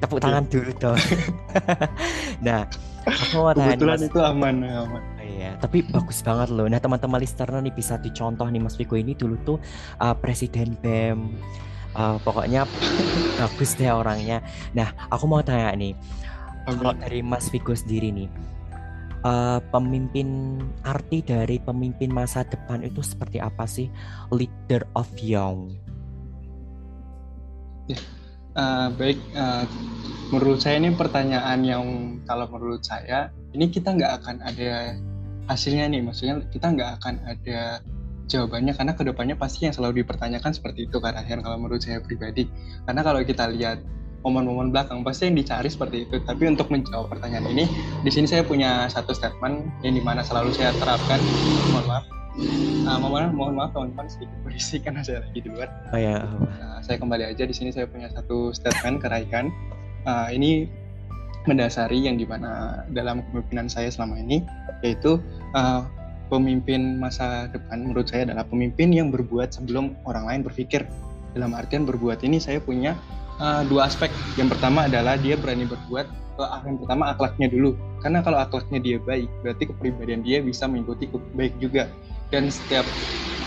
Tepuk 0.00 0.16
tangan 0.16 0.48
iya. 0.48 0.52
dulu 0.56 0.72
dong 0.80 0.96
nah 2.46 2.64
aku 3.04 3.36
mau 3.36 3.52
tanya 3.52 3.76
kebetulan 3.76 3.98
mas, 4.00 4.08
itu 4.08 4.20
aman 4.24 4.54
aman. 4.64 5.02
Iya 5.20 5.50
tapi 5.60 5.84
bagus 5.84 6.24
banget 6.24 6.48
loh. 6.48 6.64
Nah 6.64 6.80
teman-teman 6.80 7.20
listener 7.20 7.60
nih 7.60 7.74
bisa 7.76 8.00
dicontoh 8.00 8.48
nih 8.48 8.64
Mas 8.64 8.80
Viko 8.80 8.96
ini 8.96 9.12
dulu 9.12 9.36
tuh 9.44 9.58
uh, 10.00 10.16
presiden 10.16 10.80
BEM. 10.80 11.36
Uh, 11.92 12.16
pokoknya 12.24 12.64
bagus 13.40 13.76
deh 13.76 13.92
orangnya. 13.92 14.40
Nah 14.72 14.88
aku 15.12 15.28
mau 15.28 15.44
tanya 15.44 15.76
nih 15.76 15.92
kalau 16.64 16.96
dari 16.96 17.20
Mas 17.20 17.52
Viko 17.52 17.76
sendiri 17.76 18.08
nih 18.14 18.28
uh, 19.24 19.60
pemimpin 19.72 20.58
arti 20.84 21.20
dari 21.24 21.60
pemimpin 21.60 22.10
masa 22.12 22.44
depan 22.46 22.84
itu 22.84 23.00
seperti 23.04 23.38
apa 23.40 23.64
sih? 23.68 23.88
Leader 24.32 24.84
of 24.96 25.08
young? 25.20 25.76
Uh, 28.54 28.90
baik, 28.98 29.18
uh, 29.34 29.66
menurut 30.34 30.58
saya 30.62 30.82
ini 30.82 30.94
pertanyaan 30.94 31.60
yang 31.62 31.84
kalau 32.26 32.50
menurut 32.50 32.82
saya 32.82 33.30
ini 33.54 33.70
kita 33.70 33.94
nggak 33.94 34.12
akan 34.22 34.36
ada 34.42 34.98
hasilnya 35.46 35.90
nih, 35.90 36.02
maksudnya 36.02 36.42
kita 36.50 36.70
nggak 36.70 36.90
akan 37.02 37.14
ada 37.26 37.82
jawabannya 38.30 38.72
karena 38.78 38.92
ke 38.94 39.02
depannya 39.02 39.34
pasti 39.34 39.66
yang 39.66 39.74
selalu 39.74 40.06
dipertanyakan 40.06 40.54
seperti 40.54 40.86
itu 40.86 41.02
kan 41.02 41.18
kalau 41.18 41.58
menurut 41.58 41.82
saya 41.82 41.98
pribadi. 41.98 42.46
Karena 42.86 43.02
kalau 43.02 43.20
kita 43.26 43.50
lihat 43.50 43.82
momen-momen 44.24 44.72
belakang. 44.72 45.00
Pasti 45.02 45.28
yang 45.28 45.36
dicari 45.36 45.68
seperti 45.68 46.08
itu. 46.08 46.20
Tapi 46.24 46.44
untuk 46.48 46.68
menjawab 46.68 47.08
pertanyaan 47.12 47.48
ini 47.50 47.64
di 48.04 48.10
sini 48.12 48.28
saya 48.28 48.44
punya 48.44 48.88
satu 48.92 49.16
statement 49.16 49.64
yang 49.84 49.96
di 49.96 50.02
mana 50.02 50.20
selalu 50.24 50.52
saya 50.52 50.72
terapkan. 50.76 51.20
Mohon 51.72 51.86
maaf. 51.88 52.04
Uh, 52.40 52.98
mohon, 53.02 53.34
mohon 53.36 53.54
maaf 53.58 53.70
teman-teman 53.76 54.06
sedikit 54.08 54.38
berisik 54.46 54.80
karena 54.86 55.02
saya 55.04 55.24
lagi 55.24 55.38
di 55.44 55.48
luar. 55.50 55.68
Oh, 55.92 56.00
ya. 56.00 56.24
uh, 56.24 56.78
saya 56.84 56.96
kembali 56.96 57.24
aja. 57.26 57.42
Di 57.44 57.54
sini 57.56 57.72
saya 57.72 57.88
punya 57.88 58.08
satu 58.12 58.52
statement 58.52 59.02
keraikan. 59.02 59.52
Uh, 60.08 60.32
ini 60.32 60.64
mendasari 61.48 62.04
yang 62.04 62.20
di 62.20 62.28
mana 62.28 62.84
dalam 62.92 63.24
kepemimpinan 63.24 63.68
saya 63.68 63.88
selama 63.88 64.20
ini 64.20 64.44
yaitu 64.84 65.16
uh, 65.56 65.84
pemimpin 66.28 67.00
masa 67.00 67.48
depan 67.48 67.84
menurut 67.84 68.08
saya 68.08 68.28
adalah 68.28 68.44
pemimpin 68.44 68.92
yang 68.92 69.08
berbuat 69.08 69.56
sebelum 69.56 69.96
orang 70.04 70.28
lain 70.28 70.40
berpikir. 70.44 70.84
Dalam 71.30 71.54
artian 71.54 71.86
berbuat 71.86 72.26
ini 72.26 72.42
saya 72.42 72.58
punya 72.58 72.98
uh, 73.40 73.62
dua 73.66 73.88
aspek. 73.88 74.12
Yang 74.36 74.56
pertama 74.56 74.86
adalah 74.86 75.16
dia 75.16 75.34
berani 75.34 75.66
berbuat. 75.66 76.06
Yang 76.64 76.78
pertama 76.86 77.12
akhlaknya 77.12 77.52
dulu. 77.52 77.76
Karena 78.00 78.24
kalau 78.24 78.40
akhlaknya 78.40 78.80
dia 78.80 78.96
baik, 78.96 79.28
berarti 79.44 79.64
kepribadian 79.68 80.24
dia 80.24 80.40
bisa 80.40 80.64
mengikuti 80.64 81.10
baik 81.36 81.52
juga. 81.60 81.88
Dan 82.32 82.48
setiap 82.48 82.86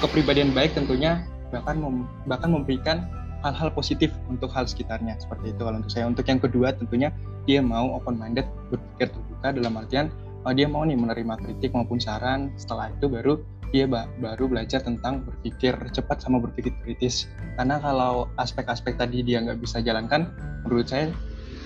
kepribadian 0.04 0.54
baik 0.54 0.78
tentunya 0.78 1.26
bahkan 1.50 1.80
mem, 1.80 2.06
bahkan 2.26 2.50
memberikan 2.50 2.98
hal-hal 3.46 3.70
positif 3.76 4.10
untuk 4.32 4.50
hal 4.56 4.66
sekitarnya 4.66 5.20
seperti 5.20 5.52
itu 5.52 5.62
kalau 5.62 5.78
untuk 5.78 5.92
saya 5.92 6.08
untuk 6.08 6.26
yang 6.26 6.40
kedua 6.40 6.72
tentunya 6.74 7.12
dia 7.44 7.60
mau 7.60 8.00
open 8.00 8.16
minded 8.16 8.48
berpikir 8.72 9.12
terbuka 9.12 9.48
dalam 9.52 9.74
artian 9.76 10.08
oh, 10.48 10.56
dia 10.56 10.66
mau 10.66 10.88
nih 10.88 10.96
menerima 10.96 11.36
kritik 11.44 11.76
maupun 11.76 12.00
saran 12.00 12.50
setelah 12.56 12.90
itu 12.90 13.12
baru 13.12 13.44
dia 13.74 13.90
baru 13.90 14.46
belajar 14.46 14.86
tentang 14.86 15.26
berpikir 15.26 15.74
cepat 15.74 16.22
sama 16.22 16.38
berpikir 16.38 16.72
kritis. 16.86 17.26
Karena 17.58 17.82
kalau 17.82 18.30
aspek-aspek 18.38 19.02
tadi 19.02 19.26
dia 19.26 19.42
nggak 19.42 19.58
bisa 19.58 19.82
jalankan, 19.82 20.30
menurut 20.62 20.86
saya 20.86 21.10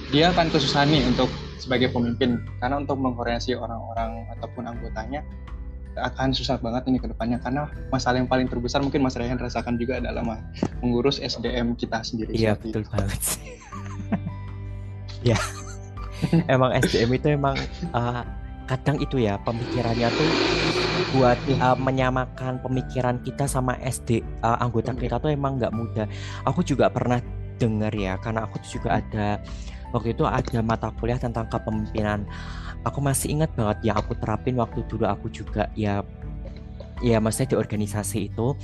dia 0.08 0.32
akan 0.32 0.48
kesusahan 0.48 0.88
nih 0.88 1.04
untuk 1.04 1.28
sebagai 1.60 1.92
pemimpin. 1.92 2.40
Karena 2.64 2.80
untuk 2.80 2.96
mengkoordinasi 3.04 3.60
orang-orang 3.60 4.24
ataupun 4.40 4.72
anggotanya 4.72 5.28
akan 5.98 6.32
susah 6.32 6.62
banget 6.62 6.88
ini 6.88 7.02
ke 7.02 7.10
depannya 7.10 7.42
karena 7.42 7.68
masalah 7.90 8.22
yang 8.22 8.30
paling 8.30 8.46
terbesar 8.46 8.86
mungkin 8.86 9.02
Mas 9.02 9.18
Rayhan 9.18 9.42
rasakan 9.42 9.82
juga 9.82 9.98
adalah 9.98 10.24
mengurus 10.80 11.18
SDM 11.20 11.74
kita 11.76 12.06
sendiri. 12.06 12.32
Iya 12.38 12.54
betul 12.56 12.86
itu. 12.86 12.92
banget 12.94 13.20
sih. 13.20 13.58
ya 15.34 15.38
emang 16.54 16.72
SDM 16.78 17.12
itu 17.18 17.28
emang 17.34 17.58
uh, 17.98 18.22
kadang 18.70 19.02
itu 19.02 19.18
ya 19.18 19.42
pemikirannya 19.42 20.08
tuh 20.14 20.30
buat 21.16 21.40
uh, 21.64 21.78
menyamakan 21.80 22.60
pemikiran 22.60 23.24
kita 23.24 23.48
sama 23.48 23.80
SD 23.80 24.26
uh, 24.44 24.60
anggota 24.60 24.92
kita 24.92 25.22
tuh 25.22 25.32
emang 25.32 25.56
nggak 25.62 25.72
mudah. 25.72 26.08
Aku 26.44 26.66
juga 26.66 26.92
pernah 26.92 27.24
dengar 27.58 27.94
ya 27.96 28.20
karena 28.20 28.46
aku 28.46 28.60
tuh 28.62 28.80
juga 28.82 29.00
ada 29.02 29.40
waktu 29.96 30.14
itu 30.14 30.28
ada 30.28 30.60
mata 30.60 30.92
kuliah 31.00 31.20
tentang 31.20 31.48
kepemimpinan. 31.48 32.28
Aku 32.84 33.00
masih 33.00 33.34
ingat 33.40 33.52
banget 33.56 33.92
yang 33.92 33.96
aku 34.00 34.16
terapin 34.20 34.60
waktu 34.60 34.84
dulu 34.88 35.08
aku 35.08 35.28
juga 35.32 35.72
ya 35.74 36.04
ya 37.02 37.22
maksudnya 37.22 37.54
di 37.54 37.58
organisasi 37.58 38.34
itu 38.34 38.58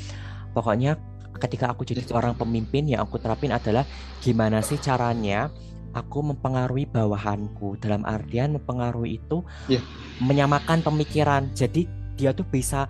pokoknya 0.58 0.98
ketika 1.38 1.74
aku 1.74 1.86
jadi 1.86 2.02
seorang 2.06 2.38
pemimpin 2.38 2.86
yang 2.86 3.06
aku 3.06 3.18
terapin 3.22 3.54
adalah 3.54 3.86
gimana 4.22 4.62
sih 4.62 4.78
caranya 4.82 5.50
aku 5.94 6.26
mempengaruhi 6.34 6.90
bawahanku 6.90 7.78
dalam 7.78 8.02
artian 8.06 8.58
mempengaruhi 8.58 9.22
itu 9.22 9.46
yeah. 9.70 9.82
menyamakan 10.22 10.82
pemikiran 10.82 11.50
jadi 11.54 11.86
dia 12.16 12.32
tuh 12.32 12.46
bisa 12.48 12.88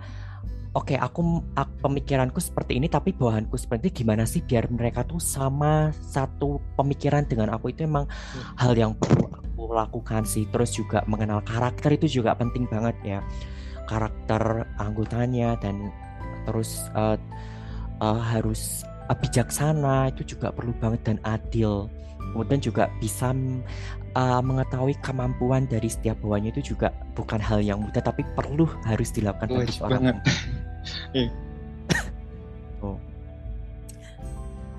oke 0.74 0.90
okay, 0.90 0.98
aku, 0.98 1.40
aku 1.54 1.72
pemikiranku 1.86 2.42
seperti 2.42 2.76
ini 2.82 2.90
tapi 2.90 3.14
bawahanku 3.14 3.54
seperti 3.54 3.88
ini 3.88 3.94
gimana 3.94 4.22
sih 4.26 4.42
biar 4.42 4.66
mereka 4.68 5.06
tuh 5.06 5.22
sama 5.22 5.94
satu 5.94 6.58
pemikiran 6.74 7.24
dengan 7.24 7.54
aku? 7.54 7.70
Itu 7.70 7.86
emang 7.86 8.10
yeah. 8.10 8.54
hal 8.58 8.72
yang 8.74 8.92
perlu 8.98 9.30
aku 9.30 9.70
lakukan 9.70 10.26
sih. 10.26 10.44
Terus 10.50 10.74
juga 10.74 11.06
mengenal 11.06 11.40
karakter 11.46 11.94
itu 11.94 12.20
juga 12.20 12.34
penting 12.34 12.66
banget 12.66 12.96
ya. 13.06 13.18
Karakter 13.86 14.66
anggotanya 14.82 15.54
dan 15.62 15.94
terus 16.44 16.90
uh, 16.92 17.16
uh, 18.02 18.20
harus 18.20 18.82
uh, 19.08 19.16
bijaksana 19.16 20.12
itu 20.12 20.36
juga 20.36 20.50
perlu 20.50 20.74
banget 20.76 21.00
dan 21.06 21.18
adil 21.24 21.88
kemudian 22.34 22.58
juga 22.58 22.90
bisa 22.98 23.30
uh, 24.18 24.42
mengetahui 24.42 24.98
kemampuan 24.98 25.70
dari 25.70 25.86
setiap 25.86 26.18
bawahnya 26.18 26.50
itu 26.50 26.74
juga 26.74 26.90
bukan 27.14 27.38
hal 27.38 27.62
yang 27.62 27.78
mudah 27.78 28.02
tapi 28.02 28.26
perlu 28.34 28.66
harus 28.82 29.14
dilakukan 29.14 29.54
oh, 29.54 29.62
seorang 29.70 30.18
iya. 31.16 31.30
oh. 32.82 32.98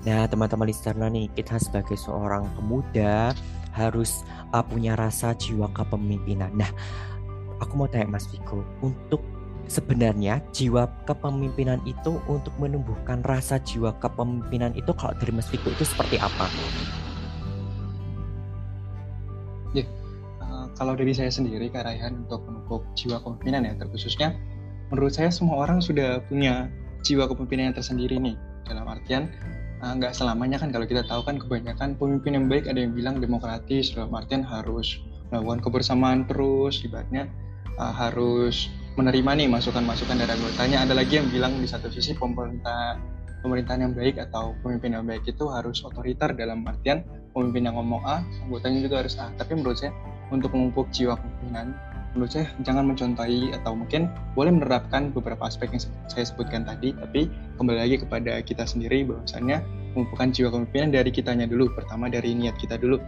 Nah 0.06 0.22
teman-teman 0.30 0.70
listener 0.70 1.10
nih 1.10 1.26
kita 1.34 1.58
sebagai 1.58 1.98
seorang 1.98 2.46
pemuda 2.54 3.34
harus 3.74 4.22
uh, 4.54 4.62
punya 4.62 4.94
rasa 4.94 5.34
jiwa 5.34 5.66
kepemimpinan. 5.74 6.54
Nah 6.54 6.70
aku 7.58 7.72
mau 7.74 7.88
tanya 7.90 8.14
Mas 8.14 8.28
Viko 8.30 8.62
untuk 8.84 9.18
sebenarnya 9.66 10.38
jiwa 10.54 10.86
kepemimpinan 11.10 11.82
itu 11.82 12.22
untuk 12.30 12.54
menumbuhkan 12.62 13.18
rasa 13.26 13.58
jiwa 13.58 13.90
kepemimpinan 13.98 14.72
itu 14.78 14.94
kalau 14.94 15.12
dari 15.18 15.34
Mas 15.34 15.50
Viko 15.50 15.74
itu 15.74 15.82
seperti 15.82 16.22
apa? 16.22 16.46
Kalau 20.76 20.92
dari 20.94 21.12
saya 21.16 21.32
sendiri 21.32 21.72
Kak 21.72 21.88
untuk 22.12 22.44
menumbuh 22.44 22.80
jiwa 22.94 23.18
kepemimpinan 23.24 23.66
ya 23.66 23.72
terkhususnya 23.80 24.36
menurut 24.92 25.12
saya 25.16 25.32
semua 25.32 25.66
orang 25.66 25.82
sudah 25.82 26.22
punya 26.28 26.70
jiwa 27.02 27.26
kepemimpinan 27.26 27.72
yang 27.72 27.76
tersendiri 27.76 28.16
nih 28.20 28.36
dalam 28.68 28.86
artian 28.86 29.32
uh, 29.82 29.92
nggak 29.96 30.14
selamanya 30.14 30.60
kan 30.60 30.70
kalau 30.70 30.86
kita 30.86 31.02
tahu 31.08 31.24
kan 31.26 31.40
kebanyakan 31.40 31.98
pemimpin 31.98 32.38
yang 32.38 32.46
baik 32.46 32.68
ada 32.70 32.78
yang 32.84 32.92
bilang 32.94 33.18
demokratis 33.18 33.96
dalam 33.96 34.12
artian 34.14 34.44
harus 34.46 35.02
melakukan 35.32 35.58
kebersamaan 35.64 36.28
terus 36.30 36.84
ibaratnya 36.86 37.26
uh, 37.80 37.90
harus 37.92 38.70
menerima 38.96 39.30
nih 39.44 39.48
masukan-masukan 39.52 40.16
dari 40.16 40.32
anggotanya. 40.32 40.88
Ada 40.88 40.94
lagi 40.96 41.20
yang 41.20 41.28
bilang 41.28 41.52
di 41.60 41.68
satu 41.68 41.92
sisi 41.92 42.16
pemerintah 42.16 42.96
pemerintahan 43.44 43.84
yang 43.84 43.92
baik 43.92 44.16
atau 44.16 44.56
pemimpin 44.64 44.96
yang 44.96 45.04
baik 45.04 45.22
itu 45.28 45.44
harus 45.52 45.84
otoriter 45.84 46.32
dalam 46.32 46.64
artian 46.64 47.04
pemimpin 47.36 47.68
yang 47.68 47.76
ngomong 47.76 48.02
A, 48.08 48.24
anggotanya 48.48 48.80
juga 48.80 49.04
harus 49.04 49.14
A. 49.20 49.28
Tapi 49.36 49.52
menurut 49.60 49.76
saya 49.76 49.92
untuk 50.34 50.54
memupuk 50.54 50.90
jiwa 50.90 51.18
kepemimpinan, 51.18 51.76
menurut 52.14 52.30
saya 52.32 52.46
jangan 52.64 52.88
mencontohi 52.88 53.52
atau 53.52 53.76
mungkin 53.76 54.08
boleh 54.32 54.50
menerapkan 54.54 55.12
beberapa 55.12 55.46
aspek 55.46 55.70
yang 55.74 55.82
saya 56.10 56.24
sebutkan 56.26 56.64
tadi, 56.64 56.96
tapi 56.96 57.30
kembali 57.60 57.78
lagi 57.78 57.96
kepada 58.02 58.40
kita 58.42 58.64
sendiri 58.64 59.06
bahwasannya 59.06 59.62
memupukkan 59.94 60.32
jiwa 60.32 60.48
kepemimpinan 60.50 60.90
dari 60.94 61.10
kitanya 61.12 61.46
dulu. 61.46 61.70
Pertama 61.74 62.08
dari 62.08 62.32
niat 62.34 62.56
kita 62.58 62.80
dulu. 62.80 62.98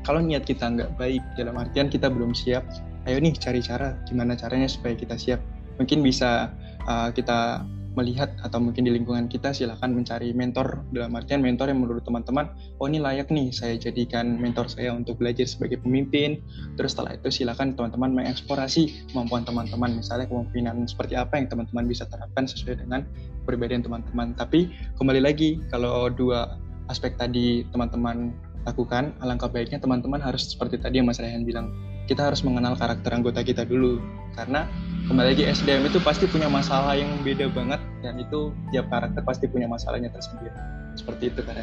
Kalau 0.00 0.24
niat 0.24 0.48
kita 0.48 0.64
nggak 0.64 0.96
baik, 0.96 1.20
dalam 1.36 1.60
artian 1.60 1.92
kita 1.92 2.08
belum 2.08 2.32
siap 2.32 2.64
ayo 3.08 3.16
nih 3.20 3.32
cari 3.36 3.60
cara 3.64 3.96
gimana 4.04 4.36
caranya 4.36 4.68
supaya 4.68 4.92
kita 4.92 5.16
siap 5.16 5.40
mungkin 5.80 6.04
bisa 6.04 6.52
uh, 6.84 7.08
kita 7.14 7.64
melihat 7.98 8.30
atau 8.46 8.62
mungkin 8.62 8.86
di 8.86 8.92
lingkungan 8.94 9.26
kita 9.26 9.50
silahkan 9.50 9.90
mencari 9.90 10.30
mentor. 10.30 10.86
Dalam 10.94 11.10
artian 11.18 11.42
mentor 11.42 11.70
yang 11.70 11.82
menurut 11.82 12.06
teman-teman 12.06 12.50
oh 12.78 12.86
ini 12.86 13.02
layak 13.02 13.28
nih 13.34 13.50
saya 13.50 13.74
jadikan 13.74 14.38
mentor 14.38 14.70
saya 14.70 14.94
untuk 14.94 15.18
belajar 15.18 15.46
sebagai 15.46 15.82
pemimpin. 15.82 16.38
Terus 16.78 16.94
setelah 16.94 17.18
itu 17.18 17.28
silahkan 17.32 17.74
teman-teman 17.74 18.14
mengeksplorasi 18.22 19.10
kemampuan 19.10 19.42
teman-teman. 19.42 19.98
Misalnya 19.98 20.30
kemampuan 20.30 20.86
seperti 20.86 21.18
apa 21.18 21.38
yang 21.38 21.50
teman-teman 21.50 21.84
bisa 21.90 22.06
terapkan 22.06 22.46
sesuai 22.46 22.86
dengan 22.86 23.02
perbedaan 23.44 23.82
teman-teman. 23.82 24.38
Tapi 24.38 24.70
kembali 24.94 25.20
lagi 25.22 25.58
kalau 25.68 26.06
dua 26.06 26.58
aspek 26.86 27.14
tadi 27.18 27.66
teman-teman 27.70 28.34
lakukan 28.68 29.16
alangkah 29.24 29.48
baiknya 29.48 29.80
teman-teman 29.80 30.20
harus 30.20 30.52
seperti 30.52 30.76
tadi 30.76 31.00
yang 31.00 31.08
Mas 31.08 31.16
Rehan 31.16 31.48
bilang 31.48 31.72
kita 32.10 32.26
harus 32.26 32.42
mengenal 32.42 32.74
karakter 32.74 33.14
anggota 33.14 33.46
kita 33.46 33.62
dulu. 33.62 34.02
Karena 34.34 34.66
kembali 35.06 35.30
lagi 35.30 35.46
SDM 35.46 35.86
itu 35.86 36.02
pasti 36.02 36.26
punya 36.26 36.50
masalah 36.50 36.98
yang 36.98 37.14
beda 37.22 37.46
banget 37.54 37.78
dan 38.02 38.18
itu 38.18 38.50
tiap 38.74 38.90
karakter 38.90 39.22
pasti 39.22 39.46
punya 39.46 39.70
masalahnya 39.70 40.10
tersendiri. 40.10 40.50
Seperti 40.98 41.30
itu 41.30 41.40
kan 41.46 41.62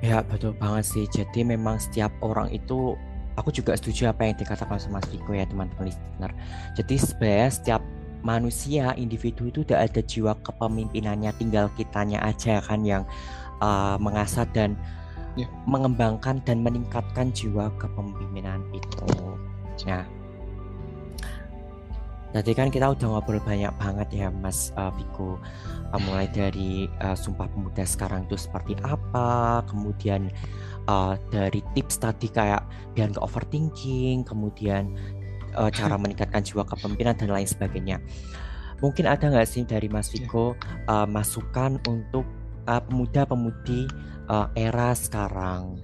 ya 0.00 0.24
betul 0.24 0.56
banget 0.56 0.84
sih. 0.88 1.04
Jadi 1.12 1.44
memang 1.44 1.76
setiap 1.76 2.08
orang 2.24 2.48
itu 2.56 2.96
aku 3.36 3.52
juga 3.52 3.76
setuju 3.76 4.08
apa 4.08 4.24
yang 4.24 4.36
dikatakan 4.40 4.80
sama 4.80 5.04
Mas 5.04 5.12
Riko 5.12 5.36
ya 5.36 5.44
teman-teman 5.44 5.92
listener. 5.92 6.32
Jadi 6.72 6.94
sebenarnya 6.96 7.50
setiap 7.52 7.82
manusia 8.24 8.96
individu 8.96 9.52
itu 9.52 9.60
udah 9.60 9.84
ada 9.84 10.00
jiwa 10.00 10.36
kepemimpinannya 10.40 11.36
tinggal 11.36 11.68
kitanya 11.76 12.20
aja 12.24 12.64
kan 12.64 12.80
yang 12.84 13.04
uh, 13.60 14.00
mengasah 14.00 14.48
dan 14.56 14.76
yeah. 15.44 15.50
mengembangkan 15.64 16.42
dan 16.44 16.60
meningkatkan 16.60 17.32
jiwa 17.32 17.72
kepemimpinan 17.80 18.60
itu. 18.72 19.08
Nah, 19.88 20.04
tadi 22.30 22.52
kan 22.54 22.68
kita 22.70 22.92
udah 22.92 23.06
ngobrol 23.16 23.42
banyak 23.42 23.72
banget 23.80 24.08
ya 24.12 24.28
Mas 24.30 24.70
uh, 24.78 24.92
Viko 24.94 25.40
uh, 25.90 26.00
mulai 26.06 26.30
dari 26.30 26.86
uh, 27.02 27.16
Sumpah 27.16 27.50
Pemuda 27.50 27.82
sekarang 27.82 28.28
itu 28.28 28.38
seperti 28.38 28.78
apa, 28.84 29.64
kemudian 29.66 30.30
uh, 30.86 31.18
dari 31.32 31.64
tips 31.74 31.98
tadi 31.98 32.30
kayak 32.30 32.62
biar 32.94 33.10
ke 33.10 33.20
overthinking, 33.20 34.22
kemudian 34.22 34.94
uh, 35.58 35.70
cara 35.72 35.98
meningkatkan 36.02 36.44
jiwa 36.44 36.62
kepemimpinan 36.66 37.18
dan 37.18 37.30
lain 37.34 37.48
sebagainya. 37.48 37.98
Mungkin 38.80 39.04
ada 39.04 39.28
nggak 39.28 39.48
sih 39.48 39.66
dari 39.68 39.92
Mas 39.92 40.08
iya. 40.12 40.24
Viko 40.24 40.56
uh, 40.88 41.04
masukan 41.04 41.76
untuk 41.84 42.24
uh, 42.64 42.80
pemuda-pemudi 42.80 43.90
uh, 44.30 44.46
era 44.54 44.94
sekarang. 44.94 45.82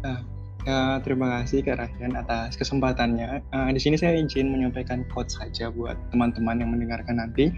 Uh, 0.00 0.20
uh, 0.64 0.96
terima 1.04 1.40
kasih 1.40 1.60
Kak 1.60 1.76
Ryan 1.76 2.16
atas 2.16 2.56
kesempatannya. 2.56 3.44
Uh, 3.52 3.68
di 3.68 3.80
sini 3.80 4.00
saya 4.00 4.16
izin 4.16 4.48
menyampaikan 4.48 5.04
quote 5.12 5.28
saja 5.28 5.68
buat 5.68 6.00
teman-teman 6.08 6.64
yang 6.64 6.72
mendengarkan 6.72 7.20
nanti, 7.20 7.52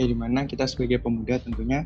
ya 0.00 0.08
di 0.08 0.16
mana 0.16 0.48
kita 0.48 0.64
sebagai 0.64 1.04
pemuda 1.04 1.36
tentunya 1.44 1.84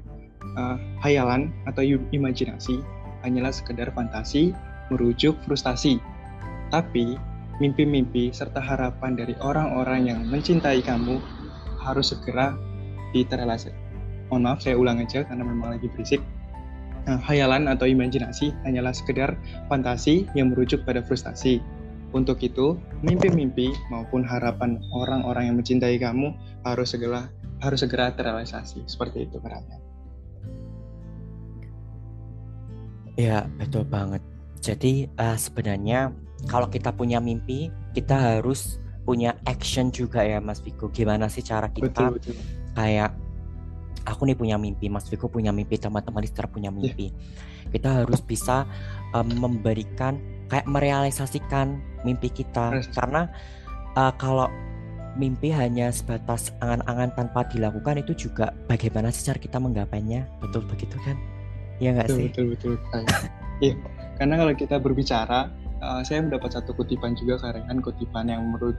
uh, 0.55 0.79
hayalan 1.03 1.51
atau 1.67 1.83
imajinasi 2.15 2.79
hanyalah 3.27 3.51
sekedar 3.51 3.91
fantasi 3.91 4.55
merujuk 4.95 5.35
frustasi. 5.43 5.99
Tapi 6.71 7.19
mimpi-mimpi 7.59 8.31
serta 8.31 8.63
harapan 8.63 9.19
dari 9.19 9.35
orang-orang 9.43 10.07
yang 10.07 10.21
mencintai 10.31 10.87
kamu 10.87 11.19
harus 11.83 12.15
segera 12.15 12.55
diterrealisasi 13.15 13.86
mohon 14.29 14.43
maaf 14.47 14.63
saya 14.63 14.75
ulang 14.79 14.99
aja 15.03 15.23
karena 15.27 15.45
memang 15.47 15.79
lagi 15.79 15.87
berisik. 15.91 16.23
Nah, 17.07 17.23
hayalan 17.23 17.71
atau 17.71 17.87
imajinasi 17.87 18.51
hanyalah 18.67 18.91
sekedar 18.91 19.39
fantasi 19.71 20.27
yang 20.35 20.51
merujuk 20.51 20.83
pada 20.83 21.03
frustasi. 21.07 21.63
Untuk 22.11 22.43
itu 22.43 22.79
mimpi-mimpi 23.03 23.71
maupun 23.91 24.27
harapan 24.27 24.83
orang-orang 24.95 25.51
yang 25.53 25.57
mencintai 25.59 25.99
kamu 26.03 26.35
harus 26.67 26.95
segera 26.95 27.31
harus 27.63 27.83
segera 27.83 28.11
terrealisasi. 28.15 28.83
Seperti 28.91 29.31
itu 29.31 29.39
karena 29.39 29.77
ya 33.17 33.49
betul 33.59 33.87
banget. 33.89 34.23
Jadi 34.61 35.07
uh, 35.19 35.39
sebenarnya 35.39 36.11
kalau 36.51 36.69
kita 36.69 36.93
punya 36.93 37.19
mimpi 37.19 37.73
kita 37.97 38.39
harus 38.39 38.79
punya 39.07 39.39
action 39.49 39.89
juga 39.95 40.21
ya 40.27 40.43
Mas 40.43 40.61
Viko 40.61 40.91
gimana 40.91 41.31
sih 41.31 41.41
cara 41.41 41.71
kita 41.71 42.11
betul, 42.11 42.19
betul. 42.19 42.35
kayak 42.75 43.15
aku 44.05 44.29
nih 44.29 44.37
punya 44.37 44.61
mimpi, 44.61 44.93
Mas 44.93 45.09
Viko 45.09 45.31
punya 45.31 45.55
mimpi, 45.55 45.81
teman-teman 45.81 46.21
listener 46.21 46.51
punya 46.51 46.69
iya. 46.69 46.77
mimpi. 46.77 47.07
Yeah. 47.09 47.73
Kita 47.73 47.89
harus 48.05 48.21
bisa 48.21 48.69
um, 49.17 49.27
memberikan 49.41 50.21
kayak 50.47 50.67
merealisasikan 50.71 51.81
mimpi 52.07 52.31
kita 52.31 52.79
yes. 52.79 52.87
karena 52.95 53.27
uh, 53.99 54.15
kalau 54.15 54.47
mimpi 55.17 55.51
hanya 55.51 55.91
sebatas 55.91 56.53
angan-angan 56.61 57.11
tanpa 57.17 57.49
dilakukan 57.49 58.05
itu 58.05 58.29
juga 58.29 58.53
bagaimana 58.69 59.09
secara 59.09 59.41
kita 59.41 59.57
menggapainya 59.57 60.29
betul 60.45 60.63
begitu 60.69 60.95
kan 61.03 61.17
ya 61.81 61.97
nggak 61.97 62.13
sih 62.13 62.29
betul 62.31 62.53
betul 62.53 62.73
betul 62.77 63.03
iya 63.65 63.75
karena 64.21 64.35
kalau 64.39 64.53
kita 64.55 64.77
berbicara 64.77 65.49
uh, 65.81 66.01
saya 66.05 66.21
mendapat 66.21 66.61
satu 66.61 66.77
kutipan 66.77 67.17
juga 67.17 67.41
karengan 67.41 67.81
kutipan 67.81 68.29
yang 68.29 68.45
menurut 68.45 68.77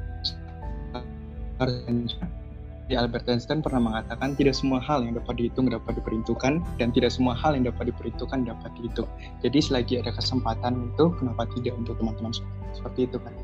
Albert 2.95 3.27
Einstein 3.27 3.59
pernah 3.59 3.83
mengatakan 3.83 4.31
tidak 4.39 4.55
semua 4.55 4.79
hal 4.79 5.03
yang 5.03 5.19
dapat 5.19 5.35
dihitung 5.35 5.67
dapat 5.67 5.99
diperhitungkan 5.99 6.63
dan 6.79 6.95
tidak 6.95 7.11
semua 7.11 7.35
hal 7.35 7.51
yang 7.57 7.67
dapat 7.67 7.91
diperhitungkan 7.91 8.47
dapat 8.47 8.71
dihitung. 8.79 9.09
Jadi 9.43 9.59
selagi 9.59 9.99
ada 9.99 10.15
kesempatan 10.15 10.87
itu 10.87 11.11
kenapa 11.19 11.43
tidak 11.51 11.75
untuk 11.75 11.99
teman-teman 11.99 12.31
seperti 12.71 13.11
itu 13.11 13.19
kan? 13.19 13.35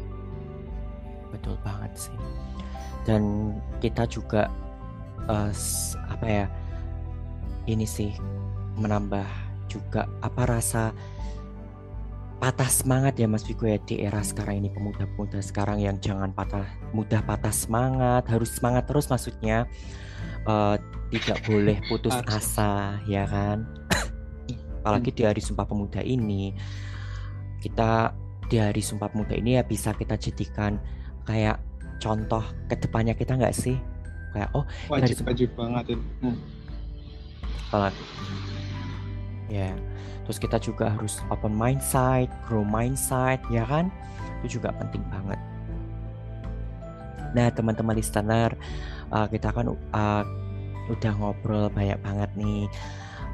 Betul 1.36 1.60
banget 1.60 1.92
sih. 2.08 2.16
Dan 3.04 3.52
kita 3.84 4.08
juga 4.08 4.48
uh, 5.28 5.52
apa 6.08 6.28
ya? 6.30 6.46
Ini 7.68 7.84
sih 7.88 8.12
menambah 8.80 9.28
juga 9.68 10.08
apa 10.24 10.48
rasa 10.48 10.96
patah 12.44 12.68
semangat 12.68 13.16
ya 13.16 13.24
Mas 13.24 13.48
Viko 13.48 13.64
ya 13.64 13.80
di 13.88 14.04
era 14.04 14.20
sekarang 14.20 14.60
ini 14.60 14.68
pemuda-pemuda 14.68 15.40
sekarang 15.40 15.80
yang 15.80 15.96
jangan 16.04 16.36
patah 16.36 16.68
mudah 16.92 17.24
patah 17.24 17.56
semangat 17.56 18.28
harus 18.28 18.52
semangat 18.60 18.84
terus 18.84 19.08
maksudnya 19.08 19.64
uh, 20.44 20.76
tidak 21.08 21.40
boleh 21.48 21.80
putus 21.88 22.12
asa 22.28 23.00
ya 23.08 23.24
kan? 23.32 23.64
Apalagi 24.84 25.16
di 25.16 25.24
hari 25.24 25.40
Sumpah 25.40 25.64
Pemuda 25.64 26.04
ini 26.04 26.52
kita 27.64 28.12
di 28.52 28.60
hari 28.60 28.84
Sumpah 28.84 29.08
Pemuda 29.08 29.40
ini 29.40 29.56
ya 29.56 29.64
bisa 29.64 29.96
kita 29.96 30.20
jadikan 30.20 30.84
kayak 31.24 31.64
contoh 32.04 32.44
ke 32.68 32.76
depannya 32.76 33.16
kita 33.16 33.40
nggak 33.40 33.56
sih? 33.56 33.80
Kayak 34.36 34.52
oh 34.52 34.68
wajib 34.92 35.24
wajib 35.24 35.50
banget 35.56 35.96
hmm. 35.96 36.36
banget 37.72 37.94
ya 39.48 39.72
terus 40.24 40.40
kita 40.40 40.58
juga 40.60 40.92
harus 40.92 41.20
open 41.30 41.52
mindset 41.54 42.32
grow 42.48 42.64
mindset 42.64 43.40
ya 43.52 43.64
kan 43.68 43.92
itu 44.42 44.60
juga 44.60 44.72
penting 44.76 45.04
banget 45.12 45.40
nah 47.34 47.48
teman-teman 47.50 47.98
listener 47.98 48.54
uh, 49.10 49.26
kita 49.28 49.50
kan 49.52 49.72
uh, 49.72 50.24
udah 50.92 51.14
ngobrol 51.16 51.72
banyak 51.72 51.98
banget 52.04 52.30
nih 52.36 52.68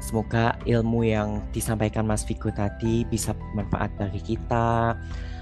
semoga 0.00 0.56
ilmu 0.64 1.04
yang 1.04 1.44
disampaikan 1.52 2.08
Mas 2.08 2.24
Vigo 2.24 2.48
tadi 2.48 3.04
bisa 3.04 3.36
bermanfaat 3.36 3.90
bagi 4.00 4.22
kita 4.34 4.96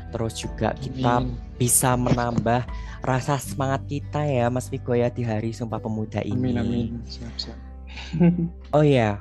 terus 0.08 0.40
juga 0.40 0.72
kita 0.74 1.20
amin. 1.20 1.36
bisa 1.60 1.94
menambah 1.94 2.64
rasa 3.04 3.36
semangat 3.38 3.84
kita 3.86 4.24
ya 4.24 4.48
Mas 4.48 4.66
Vigo 4.72 4.96
ya 4.96 5.12
di 5.12 5.22
hari 5.22 5.52
Sumpah 5.52 5.78
Pemuda 5.78 6.24
ini. 6.24 6.34
Amin 6.34 6.56
amin. 6.58 6.86
Siap 7.04 7.34
siap. 7.36 7.58
oh 8.76 8.84
ya, 8.84 9.20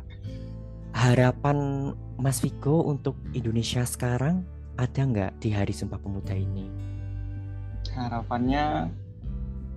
harapan 0.98 1.94
Mas 2.18 2.42
Viko 2.42 2.82
untuk 2.90 3.14
Indonesia 3.38 3.86
sekarang 3.86 4.42
ada 4.82 4.98
nggak 4.98 5.38
di 5.38 5.54
Hari 5.54 5.70
Sumpah 5.70 6.02
Pemuda 6.02 6.34
ini? 6.34 6.66
Harapannya 7.94 8.90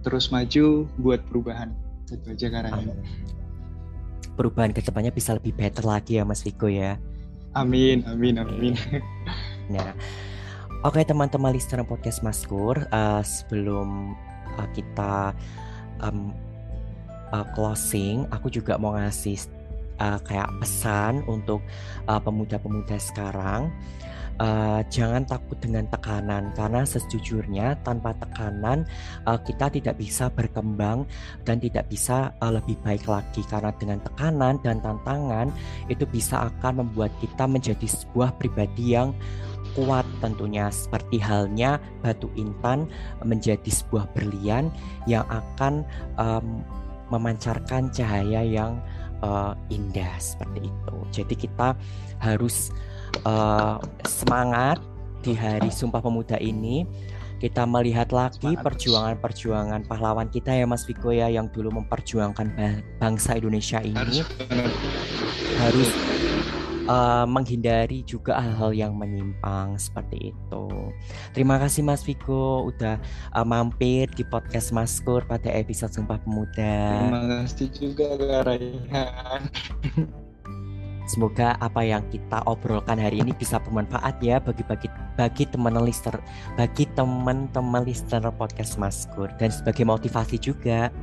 terus 0.00 0.32
maju 0.32 0.88
buat 0.96 1.20
perubahan 1.28 1.76
itu 2.08 2.26
aja 2.32 2.48
karena 2.48 2.72
perubahan 4.34 4.72
ke 4.72 4.80
depannya 4.80 5.12
bisa 5.12 5.36
lebih 5.36 5.52
better 5.52 5.84
lagi 5.84 6.16
ya 6.16 6.24
Mas 6.24 6.40
Viko 6.40 6.72
ya. 6.72 6.96
Amin, 7.52 8.00
amin, 8.08 8.40
amin. 8.40 8.74
Nah, 9.70 9.94
oke 10.82 10.98
okay, 10.98 11.04
teman-teman 11.06 11.54
listener 11.54 11.86
podcast 11.86 12.26
Maskur, 12.26 12.74
uh, 12.90 13.22
sebelum 13.22 14.18
uh, 14.58 14.66
kita 14.74 15.30
um, 16.02 16.34
uh, 17.30 17.46
closing, 17.54 18.26
aku 18.34 18.50
juga 18.50 18.74
mau 18.82 18.98
ngasih 18.98 19.59
uh, 20.00 20.18
kayak 20.24 20.48
pesan 20.58 21.22
untuk 21.28 21.60
uh, 22.08 22.18
pemuda-pemuda 22.18 22.96
sekarang 22.96 23.70
uh, 24.40 24.80
jangan 24.88 25.22
takut 25.28 25.60
dengan 25.60 25.84
tekanan. 25.92 26.50
Karena 26.56 26.82
sejujurnya 26.82 27.78
tanpa 27.84 28.16
tekanan 28.16 28.88
uh, 29.28 29.38
kita 29.44 29.68
tidak 29.68 30.00
bisa 30.00 30.32
berkembang 30.32 31.04
dan 31.44 31.60
tidak 31.60 31.86
bisa 31.92 32.32
uh, 32.40 32.50
lebih 32.50 32.80
baik 32.80 33.04
lagi. 33.06 33.44
Karena 33.46 33.70
dengan 33.76 34.00
tekanan 34.00 34.58
dan 34.64 34.80
tantangan 34.80 35.52
itu 35.92 36.08
bisa 36.08 36.48
akan 36.48 36.88
membuat 36.88 37.12
kita 37.20 37.44
menjadi 37.44 37.86
sebuah 37.86 38.40
pribadi 38.40 38.96
yang 38.96 39.12
kuat 39.76 40.08
tentunya. 40.24 40.72
Seperti 40.72 41.20
halnya 41.20 41.78
batu 42.00 42.32
intan 42.34 42.88
menjadi 43.22 43.68
sebuah 43.70 44.10
berlian 44.16 44.72
yang 45.04 45.22
akan 45.28 45.86
um, 46.18 46.64
memancarkan 47.10 47.90
cahaya 47.90 48.46
yang 48.46 48.78
uh, 49.22 49.52
indah 49.72 50.12
seperti 50.20 50.68
itu. 50.68 50.96
Jadi 51.10 51.34
kita 51.36 51.76
harus 52.20 52.70
uh, 53.24 53.80
semangat 54.04 54.80
di 55.20 55.36
hari 55.36 55.68
Sumpah 55.72 56.00
Pemuda 56.00 56.36
ini. 56.40 56.84
Kita 57.40 57.64
melihat 57.64 58.12
lagi 58.12 58.52
perjuangan-perjuangan 58.52 59.88
pahlawan 59.88 60.28
kita 60.28 60.52
ya 60.52 60.68
Mas 60.68 60.84
Viko 60.84 61.08
ya 61.08 61.32
yang 61.32 61.48
dulu 61.48 61.72
memperjuangkan 61.72 62.52
bangsa 63.00 63.40
Indonesia 63.40 63.80
ini 63.80 63.96
harus, 63.96 64.20
harus 65.56 65.88
uh, 66.90 67.24
menghindari 67.24 68.02
juga 68.02 68.42
hal-hal 68.42 68.74
yang 68.74 68.92
menyimpang 68.98 69.78
seperti 69.78 70.34
itu. 70.34 70.64
Terima 71.30 71.62
kasih 71.62 71.86
Mas 71.86 72.02
Viko 72.02 72.66
udah 72.66 72.98
uh, 73.38 73.46
mampir 73.46 74.10
di 74.18 74.26
podcast 74.26 74.74
Maskur 74.74 75.22
pada 75.30 75.46
episode 75.54 75.94
Sumpah 75.94 76.18
Pemuda. 76.26 77.06
Terima 77.06 77.22
kasih 77.30 77.68
juga 77.70 78.18
Kak 78.18 78.42
Raihan. 78.50 79.40
Semoga 81.10 81.58
apa 81.58 81.82
yang 81.82 82.06
kita 82.06 82.38
obrolkan 82.46 82.94
hari 82.94 83.18
ini 83.18 83.34
bisa 83.34 83.58
bermanfaat 83.58 84.22
ya 84.22 84.38
bagi 84.38 84.62
bagi 84.62 84.86
bagi 85.18 85.42
teman 85.42 85.74
listener 85.82 86.22
bagi 86.54 86.86
teman-teman 86.94 87.82
listener 87.82 88.30
podcast 88.30 88.78
Maskur 88.78 89.26
dan 89.34 89.50
sebagai 89.50 89.82
motivasi 89.82 90.38
juga. 90.38 90.94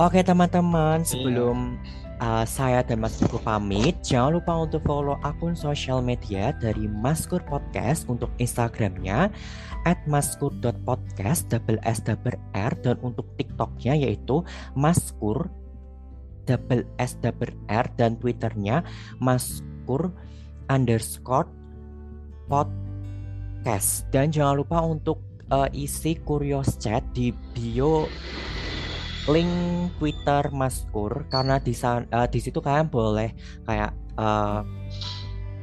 Oke 0.00 0.24
teman-teman 0.24 1.04
sebelum 1.04 1.76
yeah 1.76 2.01
Uh, 2.22 2.46
saya 2.46 2.86
dan 2.86 3.02
Mas 3.02 3.18
Viko 3.18 3.42
pamit. 3.42 3.98
Jangan 4.06 4.38
lupa 4.38 4.54
untuk 4.62 4.86
follow 4.86 5.18
akun 5.26 5.58
sosial 5.58 5.98
media 5.98 6.54
dari 6.54 6.86
Maskur 6.86 7.42
Podcast 7.42 8.06
untuk 8.06 8.30
Instagramnya 8.38 9.26
at 9.82 9.98
maskur.podcast 10.06 11.50
double 11.50 11.82
S 11.82 11.98
double 12.06 12.38
R 12.54 12.78
dan 12.78 12.94
untuk 13.02 13.26
TikToknya 13.34 14.06
yaitu 14.06 14.46
Maskur 14.78 15.50
double 16.46 16.86
S 17.02 17.18
double 17.18 17.58
R 17.66 17.90
dan 17.98 18.14
Twitternya 18.22 18.86
Maskur 19.18 20.14
underscore 20.70 21.50
podcast 22.46 24.06
dan 24.14 24.30
jangan 24.30 24.62
lupa 24.62 24.78
untuk 24.78 25.18
uh, 25.50 25.66
isi 25.74 26.14
Curious 26.22 26.78
Chat 26.78 27.02
di 27.10 27.34
bio 27.34 28.06
link 29.30 29.52
Twitter 30.02 30.50
Maskur 30.50 31.26
karena 31.30 31.62
di 31.62 31.70
uh, 31.78 32.26
di 32.26 32.40
situ 32.42 32.58
kalian 32.58 32.90
boleh 32.90 33.30
kayak 33.70 33.94
uh, 34.18 34.66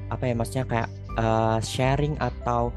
apa 0.08 0.24
ya 0.24 0.34
maksudnya 0.34 0.65
kayak 0.65 0.89
uh, 1.19 1.60
sharing 1.60 2.15
atau 2.24 2.72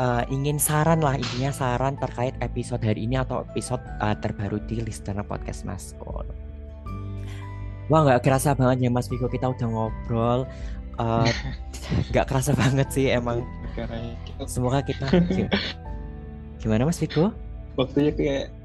uh, 0.00 0.24
ingin 0.32 0.56
saran 0.56 1.04
lah 1.04 1.20
intinya 1.20 1.52
saran 1.52 1.94
terkait 2.00 2.32
episode 2.40 2.80
hari 2.80 3.04
ini 3.04 3.20
atau 3.20 3.44
episode 3.44 3.84
uh, 4.00 4.16
terbaru 4.16 4.56
di 4.64 4.80
listener 4.80 5.20
podcast 5.28 5.68
Maskur. 5.68 6.24
Wah 7.92 8.00
nggak 8.06 8.24
kerasa 8.24 8.56
banget 8.56 8.88
ya 8.88 8.90
Mas 8.90 9.10
Viko 9.12 9.28
kita 9.28 9.50
udah 9.50 9.68
ngobrol 9.68 10.40
nggak 12.12 12.24
uh, 12.24 12.28
kerasa 12.28 12.56
banget 12.56 12.88
sih 12.92 13.12
emang. 13.12 13.44
Semoga 14.48 14.80
kita 14.80 15.04
gimana 16.60 16.88
Mas 16.88 16.96
Viko? 16.96 17.32
Waktunya 17.76 18.12
kayak 18.12 18.59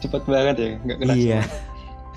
cepet 0.00 0.22
banget 0.26 0.56
ya 0.56 0.70
nggak 0.84 0.98
kerasa 0.98 1.16
iya 1.16 1.40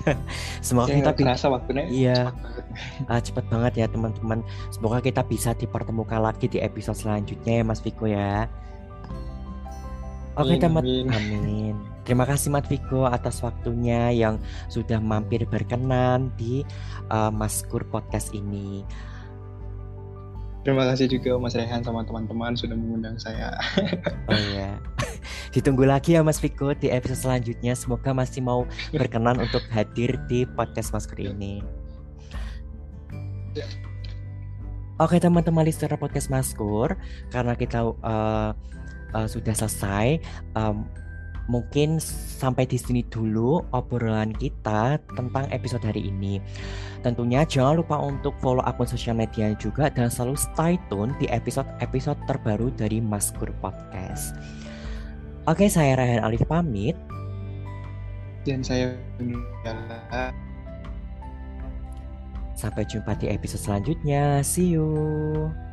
semoga 0.66 0.92
kita 0.92 1.12
kerasa 1.16 1.46
waktunya 1.48 1.84
iya 1.88 2.18
cepet 2.28 2.42
banget. 2.42 2.64
Uh, 3.08 3.20
cepet 3.22 3.44
banget 3.48 3.72
ya 3.78 3.86
teman-teman 3.88 4.38
semoga 4.72 4.98
kita 5.00 5.22
bisa 5.24 5.50
dipertemukan 5.56 6.20
lagi 6.20 6.46
di 6.50 6.58
episode 6.60 6.98
selanjutnya 6.98 7.60
ya 7.60 7.64
Mas 7.64 7.80
Viko 7.80 8.04
ya 8.08 8.48
Oke 10.34 10.58
teman 10.58 10.82
amin. 10.82 11.06
amin. 11.14 11.74
Terima 12.02 12.26
kasih 12.26 12.50
Mas 12.50 12.66
Viko 12.66 13.06
atas 13.06 13.38
waktunya 13.38 14.10
yang 14.10 14.42
sudah 14.66 14.98
mampir 14.98 15.46
berkenan 15.46 16.34
di 16.34 16.66
uh, 17.06 17.30
Maskur 17.30 17.86
Podcast 17.86 18.34
ini. 18.34 18.82
Terima 20.64 20.88
kasih 20.88 21.12
juga 21.12 21.36
Mas 21.36 21.52
Rehan 21.52 21.84
sama 21.84 22.08
teman-teman 22.08 22.56
sudah 22.56 22.72
mengundang 22.72 23.20
saya. 23.20 23.52
oh 24.32 24.32
iya. 24.32 24.80
Ditunggu 25.52 25.84
lagi 25.84 26.16
ya 26.16 26.24
Mas 26.24 26.40
Viko 26.40 26.72
di 26.72 26.88
episode 26.88 27.20
selanjutnya. 27.20 27.76
Semoga 27.76 28.16
masih 28.16 28.40
mau 28.40 28.64
berkenan 28.88 29.44
untuk 29.44 29.60
hadir 29.68 30.16
di 30.24 30.48
podcast 30.56 30.96
Maskur 30.96 31.20
ini. 31.20 31.60
Oke 34.96 35.20
teman-teman 35.20 35.68
listener 35.68 36.00
podcast 36.00 36.32
Maskur, 36.32 36.96
karena 37.28 37.52
kita 37.58 37.84
uh, 37.84 38.56
uh, 39.12 39.26
sudah 39.28 39.52
selesai, 39.52 40.22
um, 40.56 40.88
mungkin 41.46 42.00
sampai 42.00 42.64
di 42.64 42.80
sini 42.80 43.04
dulu 43.08 43.60
obrolan 43.76 44.32
kita 44.36 44.96
tentang 45.16 45.44
episode 45.52 45.84
hari 45.84 46.08
ini. 46.08 46.40
Tentunya 47.04 47.44
jangan 47.44 47.84
lupa 47.84 48.00
untuk 48.00 48.32
follow 48.40 48.64
akun 48.64 48.88
sosial 48.88 49.16
media 49.16 49.52
juga 49.60 49.92
dan 49.92 50.08
selalu 50.08 50.40
stay 50.40 50.80
tune 50.88 51.12
di 51.20 51.28
episode-episode 51.28 52.16
terbaru 52.24 52.72
dari 52.72 52.98
Maskur 53.04 53.52
Podcast. 53.60 54.32
Oke, 55.44 55.68
saya 55.68 56.00
Rehan 56.00 56.24
Alif 56.24 56.40
pamit. 56.48 56.96
Dan 58.44 58.64
saya 58.64 58.96
Sampai 62.56 62.88
jumpa 62.88 63.12
di 63.20 63.28
episode 63.28 63.60
selanjutnya. 63.60 64.40
See 64.40 64.72
you. 64.72 65.63